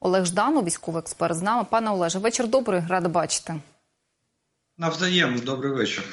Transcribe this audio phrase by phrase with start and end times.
[0.00, 1.66] Олег Жданов, військовий експерт з нами.
[1.70, 3.54] Пане Олеже, вечір добрий, рада бачити.
[4.78, 6.04] Навзаєм, добрий вечір.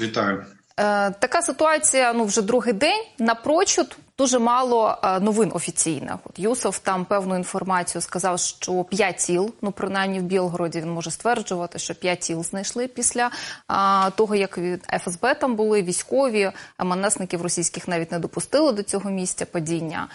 [0.00, 0.46] Вітаю.
[0.76, 2.12] Е, така ситуація.
[2.12, 6.14] Ну вже другий день напрочуд дуже мало е, новин офіційних.
[6.24, 11.10] От Юсов там певну інформацію сказав, що п'ять тіл, ну принаймні в Білгороді він може
[11.10, 13.30] стверджувати, що п'ять тіл знайшли після
[13.66, 16.52] а, того, як від ФСБ там були військові,
[16.84, 20.08] МНСників російських навіть не допустили до цього місця падіння.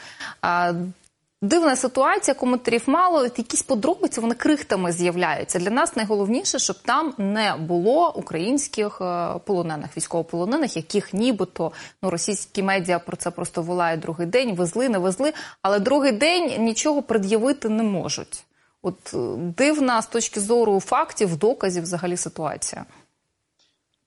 [1.41, 3.23] Дивна ситуація, коментарів мало.
[3.23, 5.59] Якісь подробиці вони крихтами з'являються.
[5.59, 11.71] Для нас найголовніше, щоб там не було українських е, полонених, військовополонених, яких нібито
[12.03, 14.55] ну російські медіа про це просто волають другий день.
[14.55, 18.43] Везли, не везли, але другий день нічого пред'явити не можуть.
[18.81, 22.85] От е, дивна з точки зору фактів, доказів, взагалі ситуація.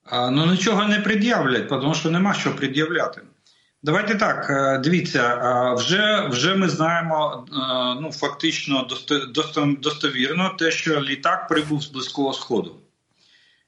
[0.04, 3.22] А, ну нічого не пред'являть, тому що нема що пред'являти.
[3.84, 4.50] Давайте так.
[4.50, 7.54] Е, дивіться, е, вже вже ми знаємо е,
[8.02, 8.88] ну фактично
[9.80, 12.76] достовірно те, що літак прибув з близького сходу.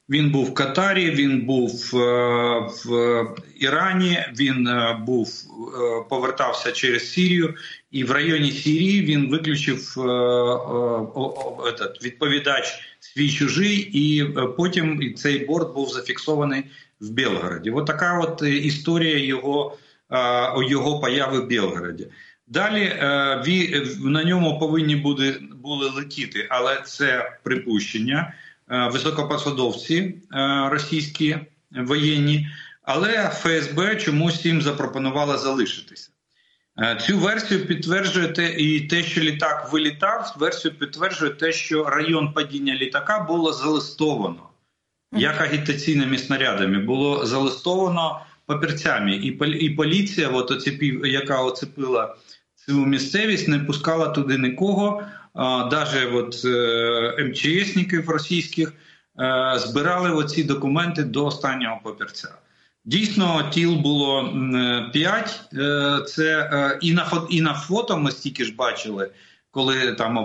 [0.08, 4.68] Він був в Катарі, він був в Ірані, він
[5.06, 5.28] був
[6.10, 7.54] повертався через Сірію,
[7.90, 9.94] і в районі Сірії він виключив
[12.04, 14.24] відповідач свій чужий, і
[14.56, 16.64] потім цей борт був зафіксований
[17.00, 17.70] в Белгороді.
[17.70, 19.76] От от історія його
[20.68, 22.08] його появи в Білгороді.
[22.46, 28.34] Далі е, на ньому повинні були, були летіти, але це припущення
[28.70, 30.14] е, високопосадовці е,
[30.70, 31.36] російські
[31.70, 32.48] воєнні,
[32.82, 36.10] але ФСБ чомусь їм запропонувала залишитися.
[37.00, 42.74] Цю версію підтверджує те, і те, що літак вилітав, версію підтверджує те, що район падіння
[42.74, 44.48] літака було залистовано
[45.12, 46.78] як агітаційними снарядами.
[46.78, 49.26] Було залистовано папірцями, і
[49.64, 52.14] і поліція, от оцепів, яка оцепила
[52.54, 55.02] цю місцевість, не пускала туди нікого.
[55.70, 58.72] Навіть от е, МЧСників російських
[59.20, 62.34] е, збирали оці документи до останнього папірця.
[62.84, 64.34] Дійсно, тіл було
[64.92, 65.40] п'ять.
[65.54, 69.10] Е, це і на і на фото ми стільки ж бачили,
[69.50, 70.16] коли там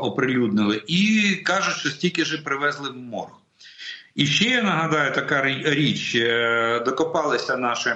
[0.00, 3.41] оприлюднили, і кажуть, що стільки ж привезли в морг.
[4.14, 7.90] І ще я нагадаю така річ: е, докопалися наші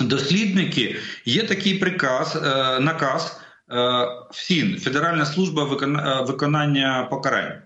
[0.00, 0.96] дослідники.
[1.24, 2.40] Є такий приказ, е,
[2.80, 3.40] наказ
[3.72, 5.64] е, ФСІН, Федеральна служба
[6.22, 7.62] виконання покарань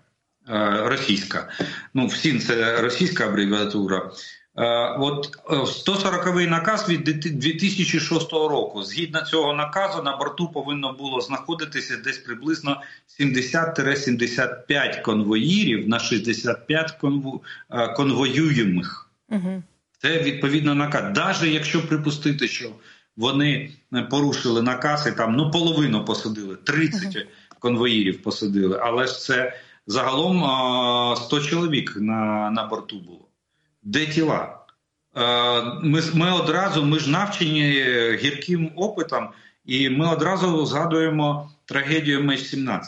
[0.85, 1.49] російська.
[1.95, 4.11] Ну, ФСІН– це російська абревіатура.
[4.59, 8.83] Е, от 140-й е, наказ від 2006 року.
[8.83, 12.83] Згідно цього наказу, на борту повинно було знаходитися десь приблизно
[13.21, 17.41] 70-75 конвоїрів на 65 конво...
[17.71, 19.11] Е, конвоюємих.
[19.29, 19.63] Угу.
[19.99, 21.17] Це відповідно наказ.
[21.17, 22.71] Навіть якщо припустити, що
[23.17, 23.71] вони
[24.11, 27.25] порушили наказ і там ну половину посадили, 30 угу.
[27.59, 29.57] конвоїрів посадили, але ж це
[29.87, 30.37] загалом
[31.17, 33.30] 100 чоловік на, на борту було
[33.83, 34.59] де тіла.
[35.17, 39.29] Е, ми ми одразу ми ж навчені гірким опитом,
[39.67, 42.81] і ми одразу згадуємо трагедію Меч-17.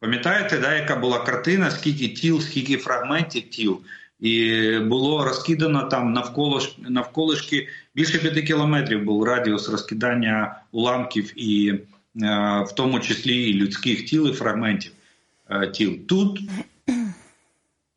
[0.00, 3.80] Пам'ятаєте, да, яка була картина, скільки тіл, скільки фрагментів тіл,
[4.20, 11.80] і було розкидано там навколо навколишки більше п'яти кілометрів був радіус розкидання уламків, і е,
[12.68, 14.92] в тому числі і людських тіл і фрагментів
[15.50, 15.98] е, тіл.
[16.08, 16.40] Тут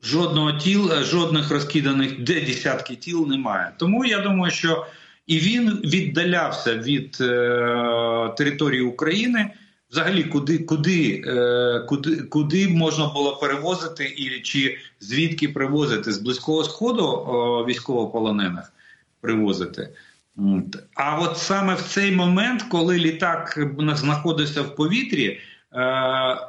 [0.04, 3.72] Жодного тіл, е, жодних розкиданих де десятки тіл немає.
[3.78, 4.86] Тому я думаю, що
[5.28, 9.52] і він віддалявся від е, території України.
[9.92, 16.64] Взагалі, куди куди, е, куди куди можна було перевозити, і чи звідки привозити з близького
[16.64, 17.06] сходу
[17.68, 18.74] військовополонених
[19.22, 19.90] привозити.
[20.96, 23.60] А от саме в цей момент, коли літак
[23.96, 25.40] знаходився в повітрі,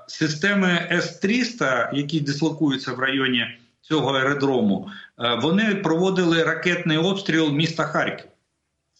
[0.06, 3.47] системи С-300, які дислокуються в районі
[3.81, 8.26] цього аеродрому, е, вони проводили ракетний обстріл міста Харків.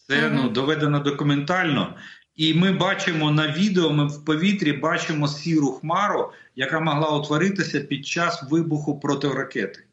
[0.07, 1.93] Це ну, доведено документально.
[2.35, 8.07] І ми бачимо на відео, ми в повітрі бачимо сіру хмару, яка могла утворитися під
[8.07, 9.83] час вибуху протиракети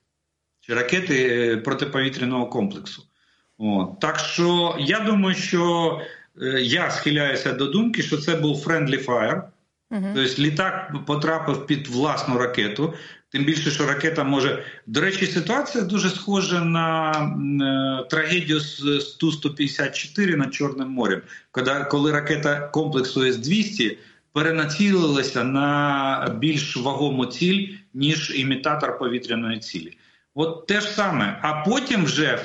[0.61, 3.03] чи ракети е, протиповітряного комплексу.
[3.59, 4.01] От.
[4.01, 6.01] Так що я думаю, що
[6.61, 9.43] я схиляюся до думки, що це був friendly fire.
[9.91, 12.95] Тобто літак потрапив під власну ракету,
[13.31, 14.65] тим більше, що ракета може.
[14.87, 21.23] До речі, ситуація дуже схожа на е, трагедію з Ту-154 над Чорним морем,
[21.91, 23.97] коли, ракета комплексу С-200
[24.33, 29.99] перенацілилася на більш вагому ціль, ніж імітатор повітряної цілі.
[30.35, 31.39] От те ж саме.
[31.43, 32.41] А потім вже е,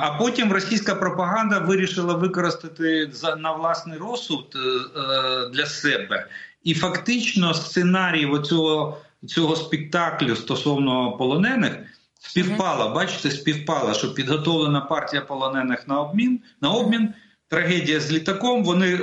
[0.00, 6.26] а потім російська пропаганда вирішила використати на власний розсуд е, для себе
[6.62, 11.78] І фактично сценарій оцього, цього спектаклю стосовно полонених
[12.20, 12.88] співпала.
[12.88, 17.14] Бачите, співпала, що підготовлена партія полонених на обмін на обмін.
[17.48, 18.64] Трагедія з літаком.
[18.64, 18.96] Вони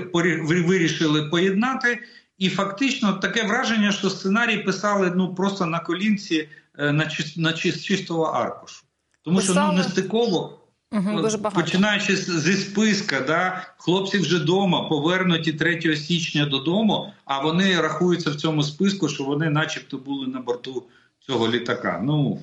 [0.68, 2.00] вирішили поєднати.
[2.38, 6.92] І фактично таке враження, що сценарій писали ну просто на колінці е,
[7.38, 8.84] на чистого аркушу,
[9.22, 10.67] тому що ну нестиково.
[10.92, 11.62] Угу, дуже багато.
[11.62, 18.36] Починаючи зі списка, да, хлопці вже вдома повернуті 3 січня додому, а вони рахуються в
[18.36, 20.84] цьому списку, що вони, начебто, були на борту
[21.20, 22.02] цього літака.
[22.04, 22.40] Ну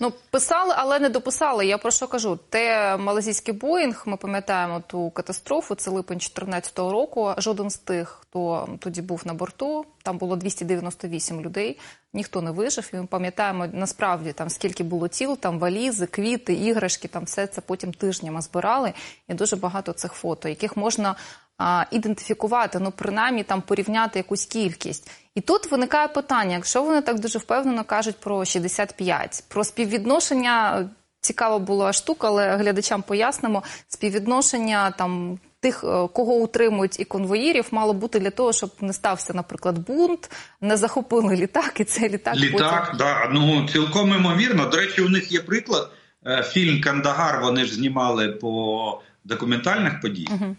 [0.00, 1.66] Ну, писали, але не дописали.
[1.66, 2.38] Я про що кажу?
[2.48, 5.74] Те малазійський Боїнг, ми пам'ятаємо ту катастрофу.
[5.74, 7.34] Це липень 2014 року.
[7.38, 11.78] Жоден з тих, хто тоді був на борту, там було 298 людей.
[12.12, 12.90] Ніхто не вижив.
[12.92, 17.08] І ми пам'ятаємо насправді там скільки було тіл, там валізи, квіти, іграшки.
[17.08, 18.92] Там все це потім тижнями збирали.
[19.28, 21.16] І дуже багато цих фото, яких можна
[21.58, 25.10] а, ідентифікувати, ну принаймні там порівняти якусь кількість.
[25.34, 30.88] І тут виникає питання: якщо вони так дуже впевнено кажуть про 65, про співвідношення.
[31.20, 37.92] Цікава була штука, але глядачам пояснимо співвідношення там тих, е, кого утримують і конвоїрів, мало
[37.92, 40.30] бути для того, щоб не стався, наприклад, бунт,
[40.60, 42.84] не захопили літак, і цей літак літак.
[42.84, 42.98] Потім...
[42.98, 44.66] Да, ну цілком імовірно.
[44.66, 45.90] До речі, у них є приклад.
[46.26, 47.40] Е, фільм Кандагар.
[47.42, 50.30] Вони ж знімали по документальних подіях.
[50.34, 50.56] Угу.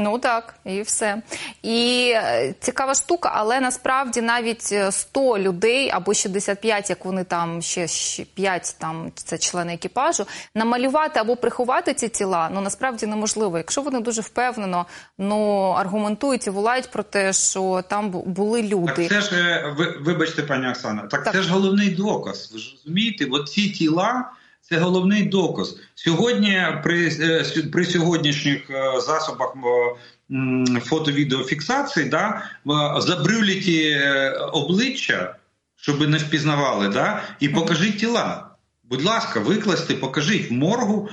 [0.00, 1.22] Ну так, і все.
[1.62, 7.62] І е, цікава штука, але насправді навіть 100 е, людей або 65, як вони там
[7.62, 7.86] ще
[8.34, 13.58] 5, там це члени екіпажу, намалювати або приховати ці тіла, ну насправді неможливо.
[13.58, 14.86] Якщо вони дуже впевнено
[15.18, 19.08] ну аргументують і волають про те, що там були люди.
[19.08, 22.50] Так Це ж е, ви вибачте, пані Оксана, так, так це ж головний доказ.
[22.52, 24.30] Ви ж розумієте, от ці тіла.
[24.68, 26.62] Це головний доказ сьогодні.
[26.82, 29.54] При е, при сьогоднішніх е, засобах
[30.84, 32.42] фото-відеофіксації да,
[32.98, 35.34] забрюліті е, обличчя,
[35.76, 38.44] щоб не впізнавали, да, і покажіть тіла.
[38.84, 41.08] Будь ласка, викласти, покажіть в моргу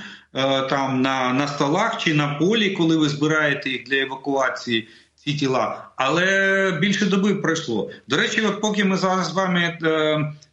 [0.70, 4.88] там на на столах чи на полі, коли ви збираєте їх для евакуації
[5.26, 7.90] ці тіла, але більше доби пройшло.
[8.08, 9.88] До речі, от поки ми зараз з вами е,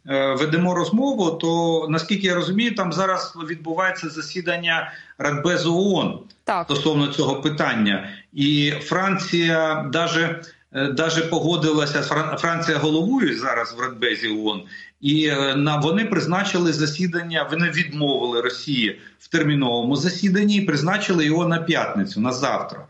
[0.06, 6.64] е, ведемо розмову, то наскільки я розумію, там зараз відбувається засідання Радбезу ООН так.
[6.64, 10.42] стосовно цього питання, і Франція даже.
[10.76, 12.02] Е, даже погодилася
[12.38, 14.62] Франція головує зараз в Радбезі ООН,
[15.00, 17.48] і е, на вони призначили засідання.
[17.50, 22.86] Вони відмовили Росії в терміновому засіданні і призначили його на п'ятницю на завтра.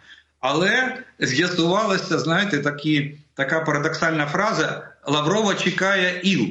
[0.47, 6.49] Але з'ясувалося, знаєте, такі, така парадоксальна фраза: Лаврова чекає іл.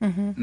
[0.00, 0.34] Угу.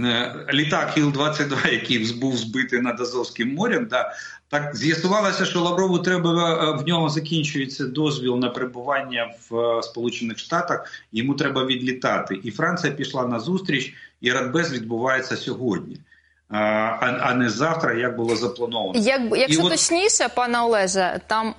[0.53, 4.13] Літак Іл-22, який був збитий над Азовським морем, да,
[4.49, 10.39] так з'ясувалося, що Лаврову треба е, в нього закінчується дозвіл на перебування в е, Сполучених
[10.39, 10.91] Штатах.
[11.11, 12.39] Йому треба відлітати.
[12.43, 15.99] І Франція пішла на зустріч, і Радбез відбувається сьогодні
[16.49, 18.99] а а не завтра, як було заплановано.
[18.99, 21.53] Як якщо І точніше, пане Олеже, там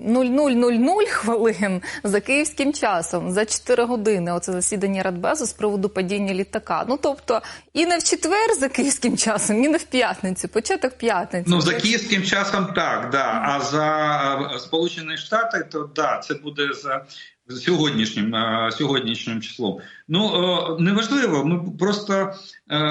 [0.00, 4.32] 0000 хвилин за київським часом за 4 години.
[4.32, 6.84] Оце засідання Радбезу з приводу падіння літака.
[6.88, 7.42] Ну тобто
[7.72, 10.48] і не в четвер за київським часом, і не в п'ятницю.
[10.48, 11.46] Початок п'ятниці.
[11.48, 13.42] Ну за київським часом так, да.
[13.44, 17.04] А за Сполучені Штати, то да, це буде за
[17.48, 18.34] сьогоднішнім
[18.72, 19.78] сьогоднішнім числом.
[20.08, 21.44] Ну неважливо.
[21.44, 22.34] Ми просто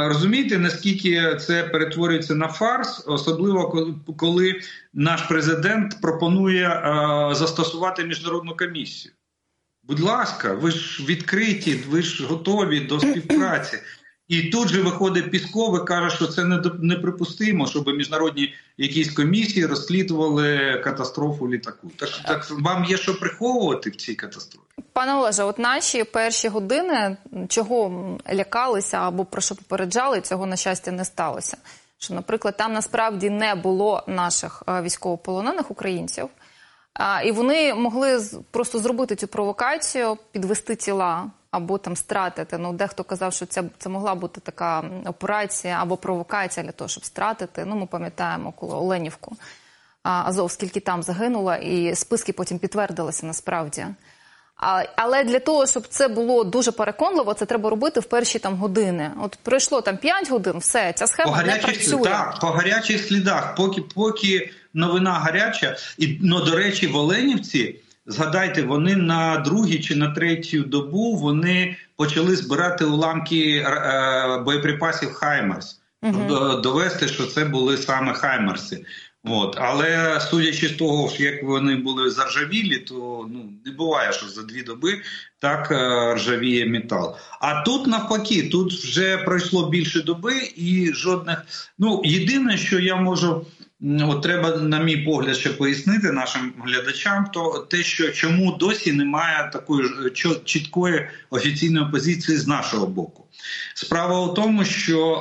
[0.08, 4.62] розумієте, наскільки це перетворюється на фарс, особливо коли
[4.94, 6.82] наш президент пропонує
[7.36, 9.14] застосувати міжнародну комісію.
[9.84, 13.78] Будь ласка, ви ж відкриті, ви ж готові до співпраці.
[14.28, 16.44] І тут же виходить Пісков і каже, що це
[16.80, 21.92] неприпустимо, щоб міжнародні якісь комісії розслідували катастрофу літаку.
[21.96, 25.44] Так так вам є що приховувати в цій катастрофі, пане Олеже.
[25.44, 27.18] От наші перші години
[27.48, 31.58] чого лякалися або про що попереджали, цього на щастя не сталося.
[31.98, 36.30] Що, наприклад, там насправді не було наших е, військовополонених українців,
[37.26, 38.22] і вони могли
[38.52, 42.58] просто зробити цю провокацію, підвести тіла або там стратити.
[42.58, 47.06] Ну, дехто казав, що це це могла бути така операція або провокація для того, щоб
[47.06, 47.66] стратити.
[47.66, 49.38] Ну, ми пам'ятаємо, коли Оленівку
[50.04, 53.86] Азов, скільки там загинуло, і списки потім підтвердилися насправді.
[54.58, 58.56] А, але для того, щоб це було дуже переконливо, це треба робити в перші там
[58.56, 59.12] години.
[59.22, 62.04] От пройшло там 5 годин, все ця схема по не працює.
[62.04, 67.76] Так, по гарячих слідах, поки поки новина гаряча, і ну, до речі, в Оленівці
[68.08, 75.80] Згадайте, вони на другій чи на третю добу вони почали збирати уламки е, боєприпасів Хаймерс,
[76.04, 78.86] uh довести, що це були саме Хаймерси.
[79.24, 79.58] От.
[79.60, 84.64] Але судячи з того, як вони були заржавілі, то ну не буває, що за дві
[84.64, 85.02] доби
[85.40, 87.18] так е, ржавіє метал.
[87.42, 91.46] А тут навпаки, тут вже пройшло більше доби і жодних.
[91.80, 93.46] Ну єдине, що я можу.
[93.82, 99.50] От треба, на мій погляд, ще пояснити нашим глядачам, то те, що чому досі немає
[99.54, 99.90] такої
[100.46, 103.26] чіткої офіційної позиції з нашого боку.
[103.76, 105.16] Справа у тому, що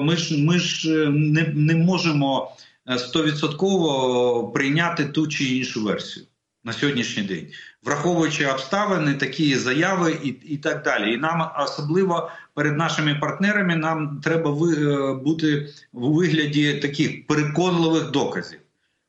[0.00, 2.56] е, ми ж ми ж не, не можемо
[2.98, 6.26] стовідсотково прийняти ту чи іншу версію
[6.66, 7.46] на сьогоднішній день,
[7.82, 11.14] враховуючи обставини, такі заяви і і так далі.
[11.14, 18.58] І нам особливо перед нашими партнерами нам треба е, бути в вигляді таких переконливих доказів.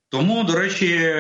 [0.10, 1.14] Тому, до речі,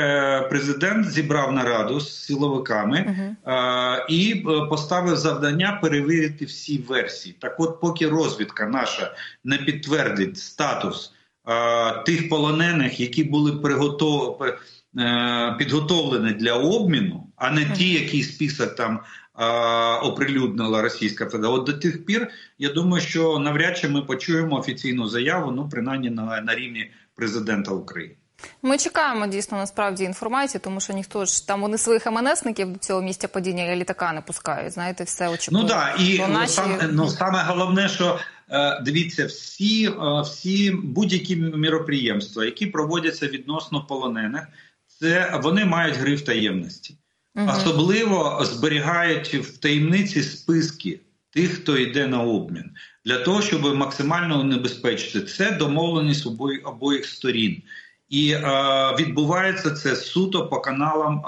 [0.49, 3.15] президент зібрав нараду з силовиками uh
[3.45, 4.05] -huh.
[4.09, 7.35] і е, поставив завдання перевірити всі версії.
[7.39, 11.13] Так, от, поки розвідка наша не підтвердить статус
[12.05, 14.43] тих полонених, які були приготов...
[14.99, 18.99] Е, підготовлені для обміну, а не ті, який список там
[20.03, 21.59] оприлюднила Російська Федерація.
[21.59, 22.27] От до тих пір
[22.59, 27.71] я думаю, що навряд чи ми почуємо офіційну заяву, ну принаймні на, на рівні президента
[27.71, 28.15] України.
[28.61, 33.01] Ми чекаємо дійсно насправді інформації, тому що ніхто ж там вони своїх МНСників до цього
[33.01, 34.73] місця падіння літака не пускають.
[34.73, 35.63] Знаєте, все очікують.
[35.63, 36.53] Ну так, і наші...
[36.53, 38.19] саме, ну, саме головне, що
[38.51, 44.47] Е, дивіться, всі е, всі будь-які міроприємства, які проводяться відносно полонених,
[44.99, 46.97] це вони мають гриф таємності,
[47.35, 47.51] угу.
[47.57, 50.99] особливо зберігають в таємниці списки
[51.29, 52.71] тих, хто йде на обмін,
[53.05, 57.61] для того, щоб максимально унебезпечити це домовленість обоїх, обоїх сторін.
[58.09, 58.41] І е,
[58.99, 61.23] відбувається це суто по каналам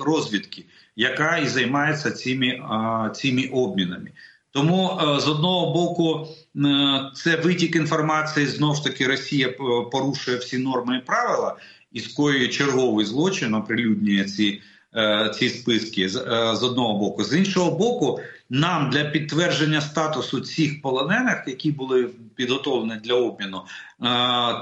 [0.00, 0.64] розвідки,
[0.96, 4.10] яка і займається цими, е, цими обмінами.
[4.50, 8.46] Тому е, з одного боку е, це витік інформації.
[8.46, 9.48] Знов ж таки Росія
[9.92, 11.56] порушує всі норми і правила
[11.92, 14.60] і скоює черговий злочин, оприлюднює ці
[14.96, 17.24] е, ці списки з одного боку.
[17.24, 23.62] З іншого боку, нам для підтвердження статусу цих полонених, які були підготовлені для обміну,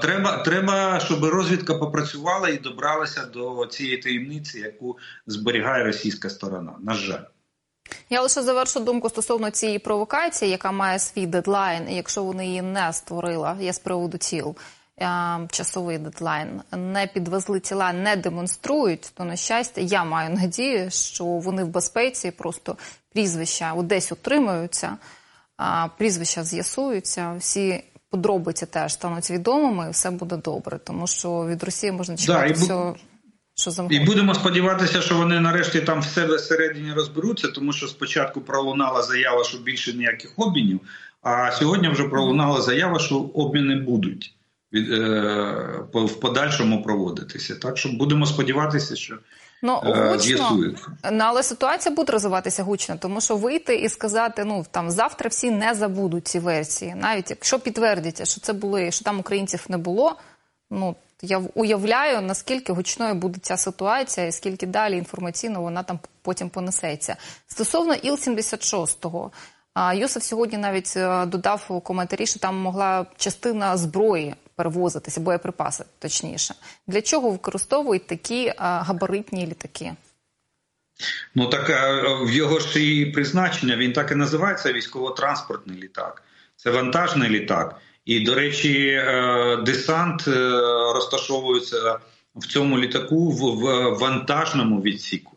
[0.01, 6.73] треба, треба, щоб розвідка попрацювала і добралася до цієї таємниці, яку зберігає російська сторона.
[6.83, 7.23] На жаль.
[8.09, 11.89] Я лише завершу думку стосовно цієї провокації, яка має свій дедлайн.
[11.89, 14.55] Якщо вони її не створила, я з приводу тіл
[15.51, 21.63] часовий дедлайн, не підвезли тіла, не демонструють, то на щастя, я маю надію, що вони
[21.63, 22.77] в безпеці, просто
[23.13, 24.97] прізвища десь утримуються,
[25.97, 31.91] прізвища з'ясуються, всі подробиці теж стануть відомими, і все буде добре, тому що від Росії
[31.91, 32.95] можна чекати да, всього
[33.55, 33.87] що.
[33.89, 39.01] І будемо сподіватися, що вони нарешті там в себе всередині розберуться, тому що спочатку пролунала
[39.03, 40.79] заява, що більше ніяких обмінів.
[41.21, 44.36] А сьогодні вже пролунала заява, що обміни будуть
[44.73, 47.55] від, е, в подальшому проводитися.
[47.55, 49.17] Так що будемо сподіватися, що
[49.61, 50.59] Ну е, гучно,
[51.11, 55.51] ну, але ситуація буде розвиватися гучно, тому що вийти і сказати, ну там завтра всі
[55.51, 60.15] не забудуть ці версії, навіть якщо підтвердяться, що це були, що там українців не було.
[60.69, 66.49] Ну я уявляю, наскільки гучною буде ця ситуація, і скільки далі інформаційно вона там потім
[66.49, 67.15] понесеться.
[67.47, 69.31] Стосовно Іл-76,
[69.95, 76.55] Юсиф сьогодні навіть е, додав у коментарі, що там могла частина зброї перевозитися, боєприпаси, точніше.
[76.87, 79.93] Для чого використовують такі габаритні літаки?
[81.35, 86.23] Ну так е, в його ж і призначення він так і називається військово-транспортний літак.
[86.55, 87.81] Це вантажний літак.
[88.05, 90.49] І, до речі, е, десант е,
[90.93, 91.99] розташовується
[92.35, 93.59] в цьому літаку в
[93.99, 95.33] вантажному відсіку.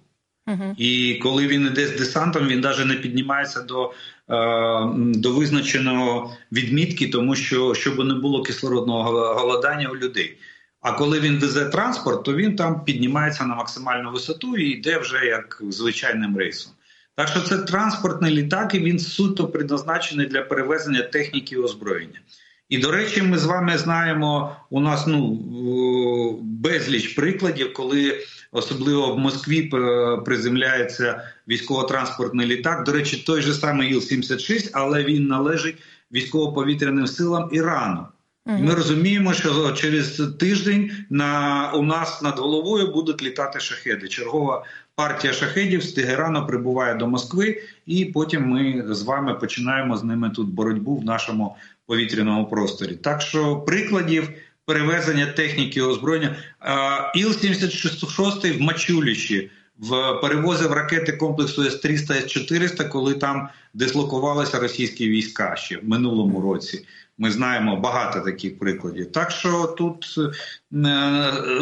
[0.46, 3.92] Uh І коли він йде з десантом, він навіть не піднімається до е,
[4.96, 10.37] до визначеного відмітки, тому що щоб не було кислородного голодання у людей.
[10.80, 15.26] А коли він везе транспорт, то він там піднімається на максимальну висоту і йде вже
[15.26, 16.72] як звичайним рейсом.
[17.16, 22.20] Так що це транспортний літак, і він суто предназначений для перевезення техніки і озброєння.
[22.70, 25.34] І до речі, ми з вами знаємо у нас ну
[26.42, 28.20] безліч прикладів, коли
[28.52, 29.70] особливо в Москві
[30.24, 32.84] приземляється військово-транспортний літак.
[32.84, 35.76] До речі, той же самий Іл-76, але він належить
[36.12, 38.06] військово-повітряним силам Ірану.
[38.46, 44.08] І Ми розуміємо, що через тиждень на у нас над головою будуть літати шахеди.
[44.08, 50.04] Чергова партія шахедів з Тегерану прибуває до Москви, і потім ми з вами починаємо з
[50.04, 51.56] ними тут боротьбу в нашому
[51.90, 52.94] повітряному просторі.
[52.94, 54.28] Так що прикладів
[54.66, 56.37] перевезення техніки озброєння
[57.16, 65.78] Іл-76 в Мачуліші в перевозив ракети комплексу С-300, С-400, коли там дислокувалися російські війська ще
[65.78, 66.87] в минулому році.
[67.18, 69.12] Ми знаємо багато таких прикладів.
[69.12, 70.30] Так що тут е,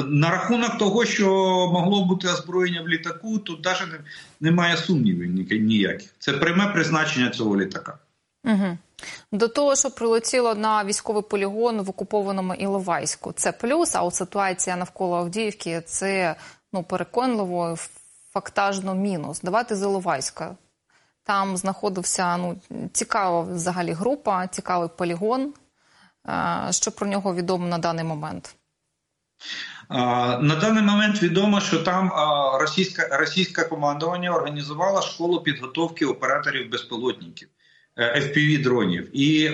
[0.09, 1.27] на рахунок того, що
[1.73, 4.01] могло бути озброєння в літаку, тут навіть
[4.41, 6.09] немає сумнівів ніяких.
[6.19, 7.99] Це пряме призначення цього літака.
[8.45, 8.79] Угу.
[9.33, 13.95] До того, що прилетіло на військовий полігон в окупованому Іловайську, це плюс.
[13.95, 16.37] А от ситуація навколо Авдіївки це
[16.73, 17.77] ну переконливо
[18.33, 19.41] фактажно мінус.
[19.41, 20.57] Давайте з Іловайська.
[21.25, 22.57] Там знаходився ну
[22.93, 25.55] цікава взагалі група, цікавий полігон.
[26.71, 28.55] Що про нього відомо на даний момент?
[30.41, 32.13] На даний момент відомо, що там
[32.61, 37.58] російська російське командування організувало школу підготовки операторів безпілотників е,
[37.99, 39.49] fpv дронів, і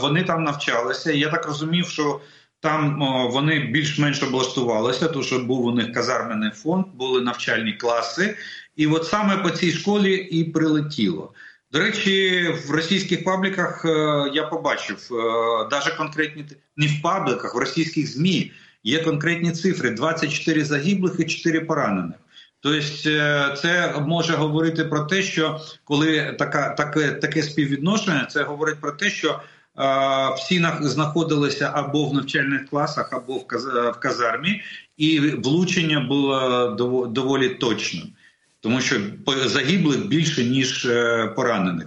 [0.00, 1.12] вони там навчалися.
[1.12, 2.20] Я так розумів, що
[2.60, 2.98] там
[3.32, 8.36] вони більш-менш облаштувалися, тому що був у них казарменний фонд, були навчальні класи,
[8.76, 11.32] і от саме по цій школі і прилетіло.
[11.72, 13.88] До речі, в російських пабліках е,
[14.34, 15.08] я побачив
[15.70, 16.44] навіть е, конкретні
[16.76, 18.52] не в пабліках, в російських змі
[18.84, 22.16] є конкретні цифри: 24 загиблих і 4 поранених.
[22.64, 28.80] Тобто, е, це може говорити про те, що коли така таке таке співвідношення, це говорить
[28.80, 29.40] про те, що
[30.36, 34.62] всі знаходилися або в навчальних класах, або в казармі,
[34.96, 36.68] і влучення було
[37.06, 38.02] доволі точним,
[38.60, 38.96] тому що
[39.46, 41.86] загиблих більше ніж е, поранених.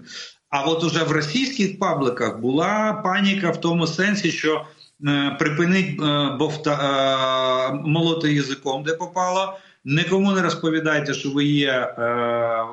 [0.50, 4.66] А от уже в російських пабликах була паніка в тому сенсі, що
[5.08, 9.58] е, припинить е, бовта молоти язиком, де попало.
[9.90, 12.66] Нікому не розповідайте, що ви є е,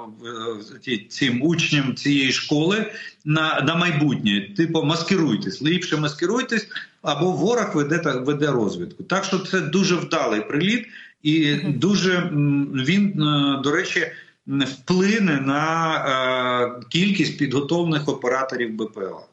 [1.09, 2.93] цим учнем цієї школи
[3.25, 4.55] на на майбутнє.
[4.57, 6.69] Типу, маскируйтесь, ліпше маскируйтесь,
[7.03, 9.05] або ворог веде веде розвідку.
[9.05, 10.87] Так що це дуже вдалий приліт,
[11.23, 12.31] і дуже
[12.75, 14.13] він, е, до речі,
[14.47, 19.27] вплине на е, кількість підготовлених операторів БПЛА.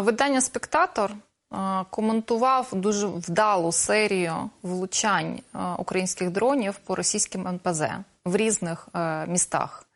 [0.00, 1.10] Видання Спектатор
[1.90, 5.40] коментував дуже вдалу серію влучань
[5.78, 7.82] українських дронів по російським НПЗ
[8.24, 9.86] в різних е, містах.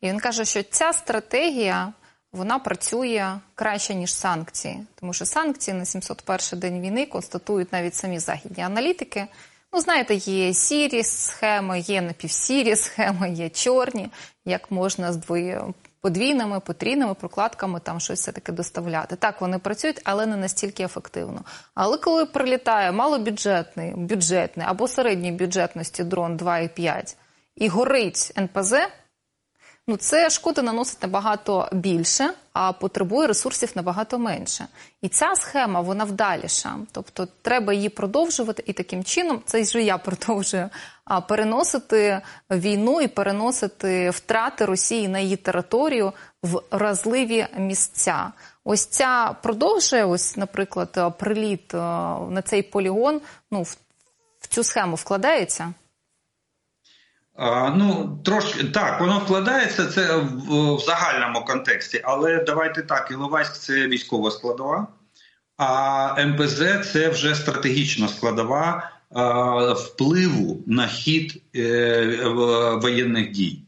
[0.00, 1.92] І він каже, що ця стратегія
[2.32, 8.18] вона працює краще ніж санкції, тому що санкції на 701 день війни констатують навіть самі
[8.18, 9.26] західні аналітики.
[9.72, 14.08] Ну, знаєте, є сірі схеми, є напівсірі схеми, є чорні,
[14.44, 15.62] як можна з двоє
[16.04, 19.16] подвійними, потрійними прокладками там щось все таки доставляти.
[19.16, 21.44] Так вони працюють, але не настільки ефективно.
[21.74, 27.16] Але коли прилітає малобюджетний, бюджетний або середньої бюджетності дрон 2,5
[27.56, 28.74] і горить НПЗ
[29.86, 34.66] ну це шкоди наносить набагато більше, а потребує ресурсів набагато менше.
[35.02, 36.76] І ця схема вона вдаліша.
[36.92, 40.70] Тобто треба її продовжувати, і таким чином це ж я продовжую
[41.28, 42.20] переносити
[42.50, 48.32] війну і переносити втрати Росії на її територію в разливі місця.
[48.64, 53.20] Ось ця продовжує, ось, наприклад, приліт на цей полігон.
[53.50, 53.62] Ну
[54.40, 55.74] в цю схему вкладається.
[57.74, 63.88] Ну, трошки так, воно вкладається це в, в загальному контексті, але давайте так: Іловайськ це
[63.88, 64.86] військова складова,
[65.56, 66.58] а МПЗ
[66.92, 72.20] це вже стратегічна складова а, впливу на хід е,
[72.82, 73.58] воєнних дій.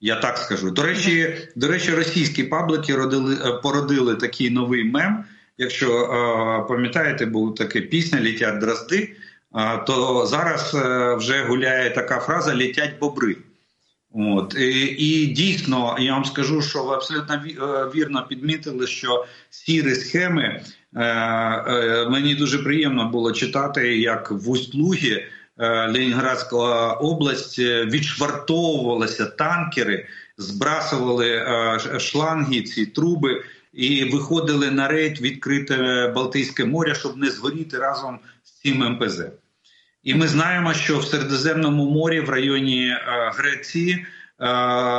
[0.00, 0.70] Я так скажу.
[0.70, 5.24] До речі, до речі, російські паблики родили, е, породили такий новий мем.
[5.58, 9.16] Якщо е, пам'ятаєте, була така пісня Літять дрозди
[9.86, 13.36] то зараз е, вже гуляє така фраза Літять бобри.
[14.12, 17.40] От і, і дійсно я вам скажу, що ви абсолютно е,
[17.94, 20.62] вірно підмітили, що сірі схеми
[20.96, 25.24] е, е, мені дуже приємно було читати, як в Усть-Лугі
[25.58, 30.06] е, Ленінградська область відшвартовувалися танкери,
[30.36, 37.78] збрасували е, шланги, ці труби і виходили на рейд відкрите Балтійське море, щоб не згоріти
[37.78, 38.18] разом
[38.58, 39.22] з цим МПЗ.
[40.02, 44.04] І ми знаємо, що в Середземному морі в районі е, Греції е,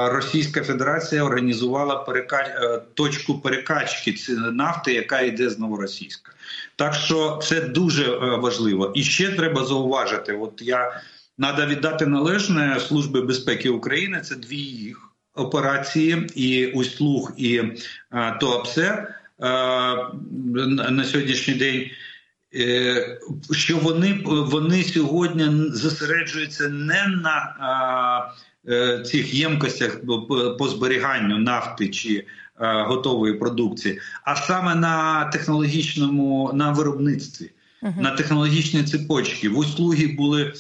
[0.10, 2.48] Російська Федерація організувала перекач...
[2.48, 4.16] Е, точку перекачки
[4.52, 6.32] нафти, яка йде з новоросійська.
[6.76, 8.92] Так що це дуже важливо.
[8.96, 11.02] І ще треба зауважити: от я
[11.40, 14.22] треба віддати належне Служби безпеки України.
[14.22, 17.62] Це дві їх операції, і услуг, і
[18.40, 19.16] ТОАПСЕ
[20.90, 21.90] на сьогоднішній день.
[22.56, 23.18] Е,
[23.52, 28.32] що вони вони сьогодні зосереджуються не на а,
[28.72, 30.02] е, цих ємкостях
[30.58, 37.52] по зберіганню нафти чи а, готової продукції, а саме на технологічному на виробництві,
[37.84, 38.02] -huh.
[38.02, 39.50] на технологічні цепочки.
[39.50, 40.54] В услуги були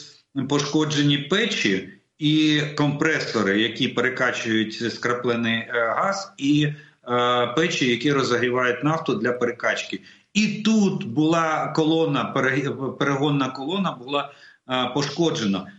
[0.47, 6.73] пошкоджені печі, і компресори, які перекачують скраплений е, газ, і
[7.09, 9.99] е, печі, які розігрівають нафту для перекачки.
[10.33, 12.25] І тут була колона,
[12.99, 14.31] перегонна колона була
[14.69, 15.71] е, пошкоджена.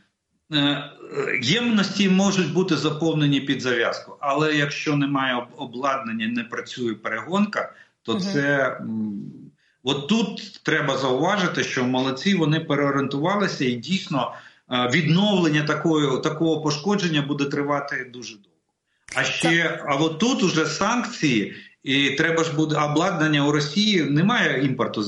[1.43, 8.21] Ємності можуть бути заповнені під зав'язку, але якщо немає обладнання, не працює перегонка, то угу.
[8.21, 8.77] це
[9.83, 14.33] от тут треба зауважити, що молодці вони переорієнтувалися і дійсно
[14.71, 18.49] відновлення такої, такого пошкодження буде тривати дуже довго.
[19.15, 24.03] А ще а от тут уже санкції, і треба ж буде обладнання у Росії.
[24.03, 25.03] Немає імпорту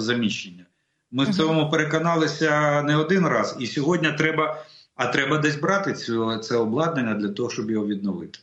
[0.00, 0.66] заміщення.
[1.10, 4.64] Ми в цьому переконалися не один раз, і сьогодні треба.
[4.94, 8.38] А треба десь брати цю це обладнання для того, щоб його відновити.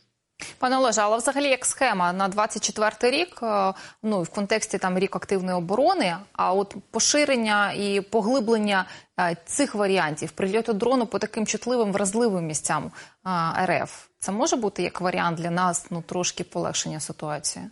[0.58, 3.72] Пане Олеже, але взагалі як схема на 24 рік, е,
[4.02, 8.84] ну в контексті там рік активної оборони, а от поширення і поглиблення
[9.20, 12.90] е, цих варіантів прильоту дрону по таким чутливим вразливим місцям
[13.26, 17.64] е, РФ, це може бути як варіант для нас ну трошки полегшення ситуації?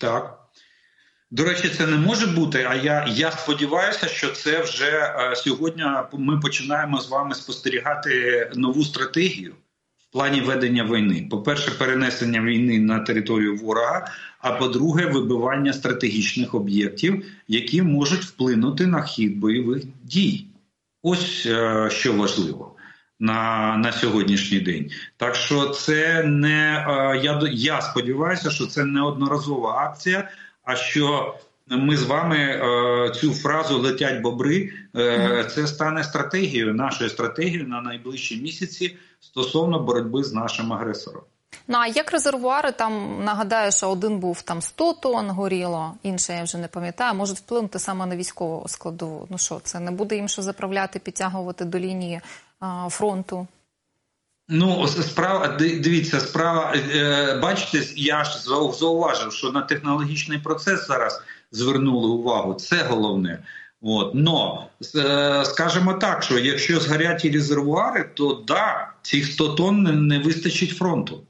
[0.00, 0.46] Так.
[1.30, 2.66] До речі, це не може бути.
[2.70, 8.84] А я я сподіваюся, що це вже е, сьогодні ми починаємо з вами спостерігати нову
[8.84, 9.54] стратегію
[10.16, 11.28] плані ведення війни.
[11.30, 14.06] По-перше, перенесення війни на територію ворога.
[14.38, 20.46] А по-друге, вибивання стратегічних об'єктів, які можуть вплинути на хід бойових дій.
[21.02, 22.72] Ось е, що важливо.
[23.20, 29.02] На на сьогоднішній день, так що це не е, я я сподіваюся, що це не
[29.02, 30.28] одноразова акція
[30.66, 31.34] а що
[31.68, 34.72] ми з вами е, цю фразу летять бобри.
[34.96, 41.22] Е, це стане стратегією, нашою стратегією на найближчі місяці стосовно боротьби з нашим агресором.
[41.68, 46.42] Ну а як резервуари там нагадаю, що один був там 100 тонн горіло, інше я
[46.42, 49.26] вже не пам'ятаю, можуть вплинути саме на військову складову.
[49.30, 52.20] Ну що це не буде їм що заправляти, підтягувати до лінії
[52.60, 53.46] а, фронту?
[54.48, 58.38] Ну, справа дивіться, справа е, бачите, я ж
[58.78, 62.54] зауважив, що на технологічний процес зараз звернули увагу.
[62.54, 63.38] Це головне.
[63.80, 64.14] От.
[64.14, 70.18] Но е, скажімо так, що якщо згорять і резервуари, то да, цих 100 тонн не,
[70.18, 71.22] вистачить фронту.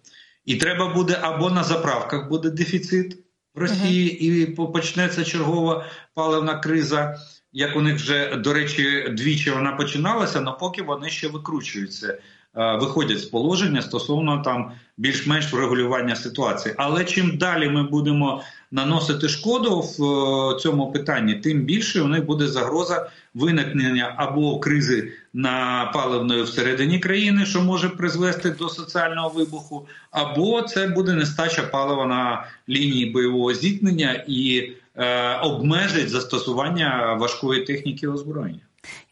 [0.44, 3.18] І треба буде або на заправках буде дефіцит
[3.54, 4.62] в Росії, -huh.
[4.62, 7.16] і почнеться чергова паливна криза.
[7.52, 12.18] Як у них вже до речі, двічі вона починалася, але поки вони ще викручуються.
[12.56, 16.74] Е, виходять з положення стосовно там більш-менш врегулювання ситуації.
[16.78, 22.26] Але чим далі ми будемо наносити шкоду в е, цьому питанні, тим більше у них
[22.26, 29.86] буде загроза виникнення або кризи на паливної всередині країни, що може призвести до соціального вибуху,
[30.10, 38.08] або це буде нестача палива на лінії бойового зіткнення і е, обмежить застосування важкої техніки
[38.08, 38.60] озброєння.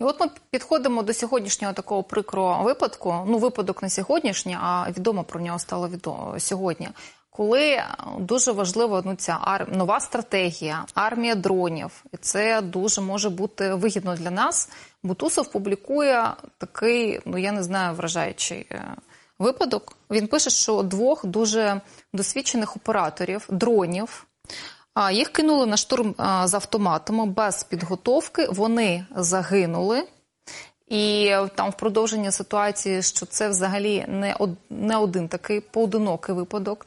[0.01, 3.15] І от ми підходимо до сьогоднішнього такого прикрого випадку.
[3.29, 6.89] Ну, випадок не сьогоднішній, а відомо про нього стало відомо сьогодні.
[7.37, 7.83] Коли
[8.19, 9.77] дуже важлива ну, ця ар...
[9.77, 14.69] нова стратегія, армія дронів, і це дуже може бути вигідно для нас.
[15.03, 18.85] Бутусов публікує такий, ну я не знаю, вражаючий е,
[19.39, 19.97] випадок.
[20.11, 21.81] Він пише, що двох дуже
[22.13, 24.27] досвідчених операторів дронів
[25.13, 28.47] їх кинули на штурм з автоматами без підготовки.
[28.47, 30.07] Вони загинули.
[30.89, 34.37] І там в продовження ситуації, що це взагалі не
[34.71, 36.87] не один такий поодинокий випадок.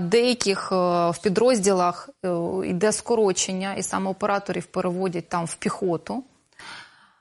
[0.00, 0.74] Деяких е,
[1.10, 2.28] в підрозділах е,
[2.64, 6.24] йде скорочення, і саме операторів переводять там в піхоту.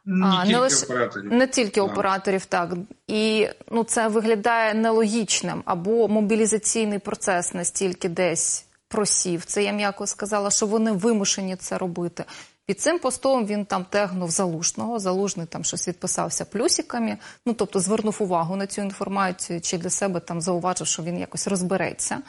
[0.06, 1.34] Не а, тільки не, лише, операторів.
[1.34, 2.74] не тільки операторів, так
[3.08, 9.46] і ну це виглядає нелогічним або мобілізаційний процес настільки десь просів.
[9.46, 12.26] Це я м'яко сказала, що вони вимушені це робити.
[12.66, 15.00] Під цим постом він там тегнув залужного.
[15.00, 17.18] Залужний там щось відписався плюсиками.
[17.46, 21.48] Ну тобто звернув увагу на цю інформацію, чи для себе там зауважив, що він якось
[21.48, 22.22] розбереться.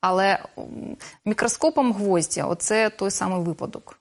[0.00, 0.44] Але
[1.24, 3.98] мікроскопом гвоздя оце той самий випадок.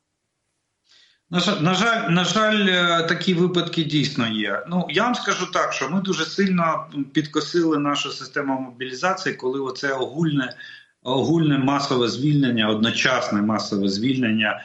[1.30, 4.64] На жаль, на жаль, е, такі випадки дійсно є.
[4.68, 9.94] Ну я вам скажу так, що ми дуже сильно підкосили нашу систему мобілізації, коли оце
[9.94, 10.56] огульне
[11.04, 14.64] огульне масове звільнення, одночасне масове звільнення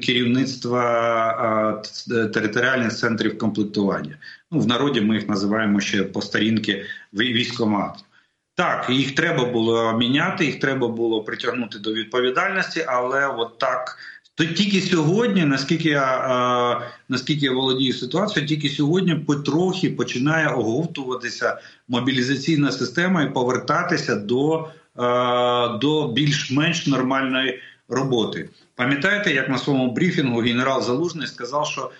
[0.00, 4.18] керівництва територіальних центрів комплектування.
[4.50, 8.06] Ну, В народі ми їх називаємо ще по сторінки військоматів.
[8.54, 13.98] Так, їх треба було міняти, їх треба було притягнути до відповідальності, але от так.
[14.34, 22.72] То тільки сьогодні, наскільки я наскільки я володію ситуацією, тільки сьогодні потрохи починає оговтуватися мобілізаційна
[22.72, 28.48] система і повертатися до Е, до більш-менш нормальної роботи.
[28.76, 31.90] Пам'ятаєте, як на своєму брифінгу генерал Залужний сказав, що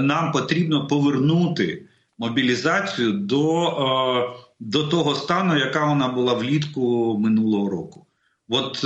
[0.00, 1.82] нам потрібно повернути
[2.18, 8.06] мобілізацію до до того стану, яка вона була влітку минулого року.
[8.48, 8.84] От,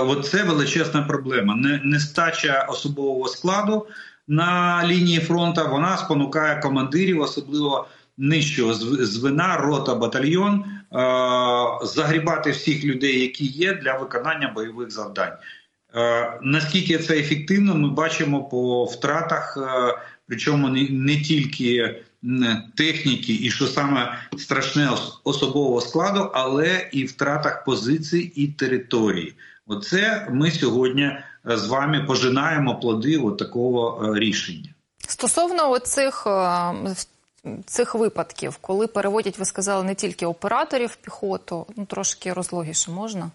[0.00, 1.56] от це величезна проблема.
[1.56, 3.86] Не, Нестача особового складу
[4.28, 10.64] на лінії фронту вона спонукає командирів, особливо нижчого звена, рота, батальйон,
[11.82, 15.32] загрібати всіх людей, які є для виконання бойових завдань.
[16.42, 19.58] Наскільки це ефективно, ми бачимо по втратах,
[20.26, 22.02] причому не тільки
[22.74, 24.90] техніки, і що саме страшне
[25.24, 29.34] особового складу, але і втратах позицій і території.
[29.66, 34.74] Оце ми сьогодні е, з вами пожинаємо плоди от такого е, рішення.
[35.08, 36.74] Стосовно оцих е,
[37.66, 43.30] цих випадків, коли переводять, ви сказали, не тільки операторів піхоту, ну трошки розлогіше можна.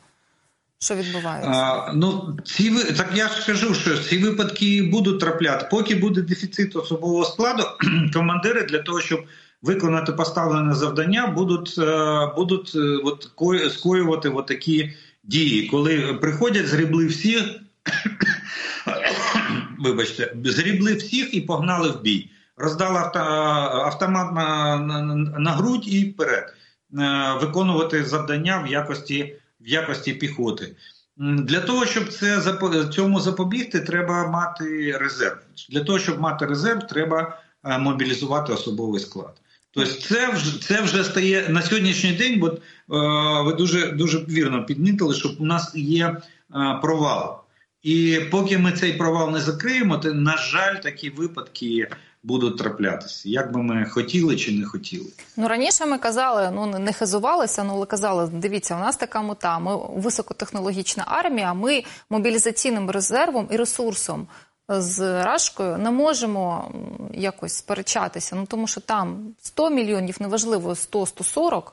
[0.81, 1.51] Що відбувається?
[1.51, 5.67] А, Ну ці так я ж скажу, що ці випадки будуть трапляти.
[5.71, 7.63] Поки буде дефіцит особового складу,
[8.13, 9.25] командири для того, щоб
[9.61, 11.79] виконати поставлене завдання, будуть
[12.35, 13.29] будуть от,
[13.73, 17.43] скоювати от такі дії, коли приходять, згрібли всіх,
[19.79, 22.29] вибачте, згрібли всіх і погнали в бій.
[22.57, 26.53] Роздали авто, автомат на, на, на грудь і вперед,
[26.99, 29.35] е, виконувати завдання в якості
[29.69, 30.75] в якості піхоти.
[31.17, 32.57] Для того, щоб це
[32.91, 35.37] цьому запобігти, треба мати резерв.
[35.69, 39.41] Для того, щоб мати резерв, треба е, мобілізувати особовий склад.
[39.71, 42.39] Тобто, це вже це вже стає на сьогоднішній день.
[42.39, 42.57] Бо е,
[43.43, 46.19] ви дуже дуже вірно підмітили, що у нас є е,
[46.81, 47.39] провал.
[47.83, 51.87] І поки ми цей провал не закриємо, то на жаль, такі випадки
[52.29, 55.05] будуть траплятися, як би ми хотіли чи не хотіли.
[55.37, 59.59] Ну раніше ми казали, ну не хизувалися, ну але казали, дивіться, у нас така мета.
[59.59, 61.53] Ми високотехнологічна армія.
[61.53, 64.27] Ми мобілізаційним резервом і ресурсом
[64.69, 66.71] з Рашкою не можемо
[67.13, 68.35] якось сперечатися.
[68.35, 71.63] Ну тому що там 100 мільйонів, неважливо 100-140,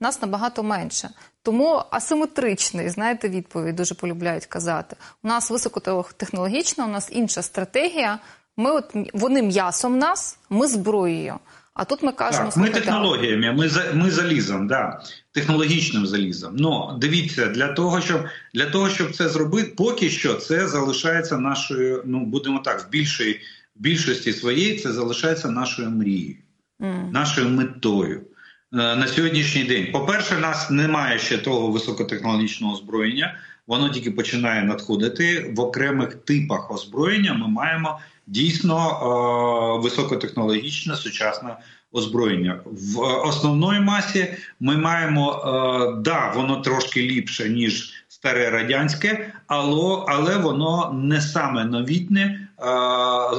[0.00, 1.10] нас набагато менше.
[1.42, 4.96] Тому асиметричний, знаєте, відповідь дуже полюбляють казати.
[5.22, 8.18] У нас високотехнологічна, у нас інша стратегія.
[8.56, 11.34] Ми от вони м'ясом нас, ми зброєю.
[11.74, 16.56] А тут ми кажемо Так, ми технологіями, ми за ми залізом, да, технологічним залізом.
[16.56, 22.02] Ну дивіться, для того, щоб для того, щоб це зробити, поки що це залишається нашою.
[22.06, 23.40] Ну будемо так, в більшій
[23.76, 26.36] в більшості своєї це залишається нашою мрією,
[26.80, 27.12] mm.
[27.12, 28.20] нашою метою.
[28.20, 35.52] Е, на сьогоднішній день, по-перше, нас немає ще того високотехнологічного озброєння, воно тільки починає надходити
[35.56, 37.34] в окремих типах озброєння.
[37.34, 41.56] Ми маємо дійсно е, високотехнологічне сучасне
[41.92, 42.60] озброєння.
[42.64, 50.92] В основної масі ми маємо е, да, воно трошки ліпше ніж старе радянське, але воно
[50.94, 52.68] не саме новітне е,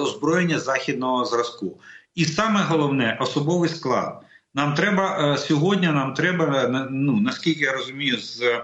[0.02, 1.80] озброєння західного зразку.
[2.16, 4.22] І саме головне особовий склад.
[4.54, 5.88] Нам треба сьогодні.
[5.88, 8.62] Нам треба ну наскільки я розумію, з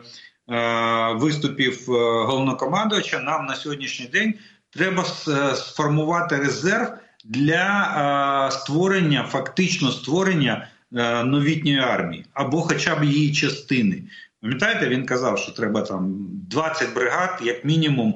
[1.16, 1.86] виступів
[2.28, 4.34] головнокомандувача, нам на сьогоднішній день
[4.72, 6.88] треба е, сформувати резерв
[7.26, 14.04] для е, створення, фактично створення е, новітньої армії або хоча б її частини.
[14.42, 16.16] Пам'ятаєте, він казав, що треба там
[16.50, 18.16] 20 бригад, як мінімум,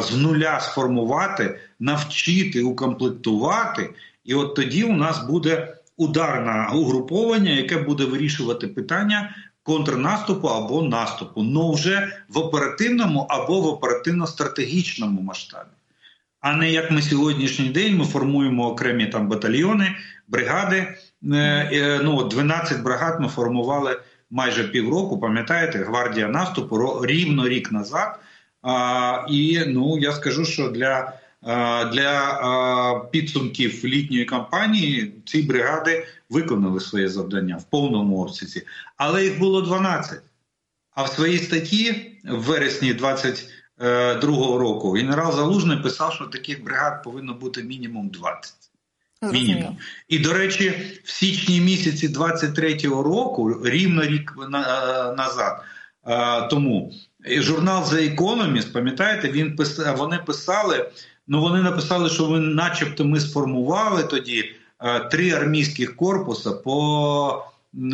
[0.00, 3.90] з нуля сформувати, навчити, укомплектувати.
[4.24, 11.42] І от тоді у нас буде ударне угруповання, яке буде вирішувати питання контрнаступу або наступу,
[11.42, 15.70] ну вже в оперативному або в оперативно-стратегічному масштабі.
[16.40, 19.96] А не як ми сьогоднішній день ми формуємо окремі там батальйони,
[20.28, 20.94] бригади.
[21.32, 21.36] Е,
[21.72, 25.20] е, ну 12 бригад ми формували майже півроку.
[25.20, 28.18] Пам'ятаєте, гвардія наступу рівно рік назад.
[29.28, 31.12] І ну я скажу, що для
[31.92, 38.62] для підсумків літньої кампанії ці бригади виконали своє завдання в повному обсязі,
[38.96, 40.20] але їх було 12.
[40.94, 47.34] А в своїй статті в вересні 22-го року генерал Залужний писав, що таких бригад повинно
[47.34, 48.54] бути мінімум 20.
[49.32, 49.76] Мінімум.
[50.08, 50.72] І, до речі,
[51.04, 54.34] в січні місяці 23-го року, рівно рік
[55.16, 55.62] назад,
[56.50, 56.92] тому
[57.26, 60.90] журнал The Economist, пам'ятаєте, він писав, вони писали.
[61.28, 67.44] Ну вони написали, що ви, начебто, ми сформували тоді е, три армійських корпуси по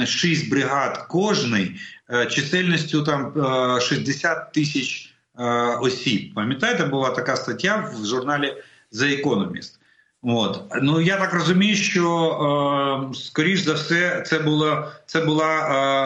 [0.06, 3.32] шість бригад кожний, е, чисельністю там
[3.76, 5.44] е, 60 тисяч е,
[5.80, 6.34] осіб.
[6.34, 8.54] Пам'ятаєте, була така стаття в журналі
[8.92, 9.78] The Economist.
[10.22, 15.58] От ну я так розумію, що е, скоріш за все це була це була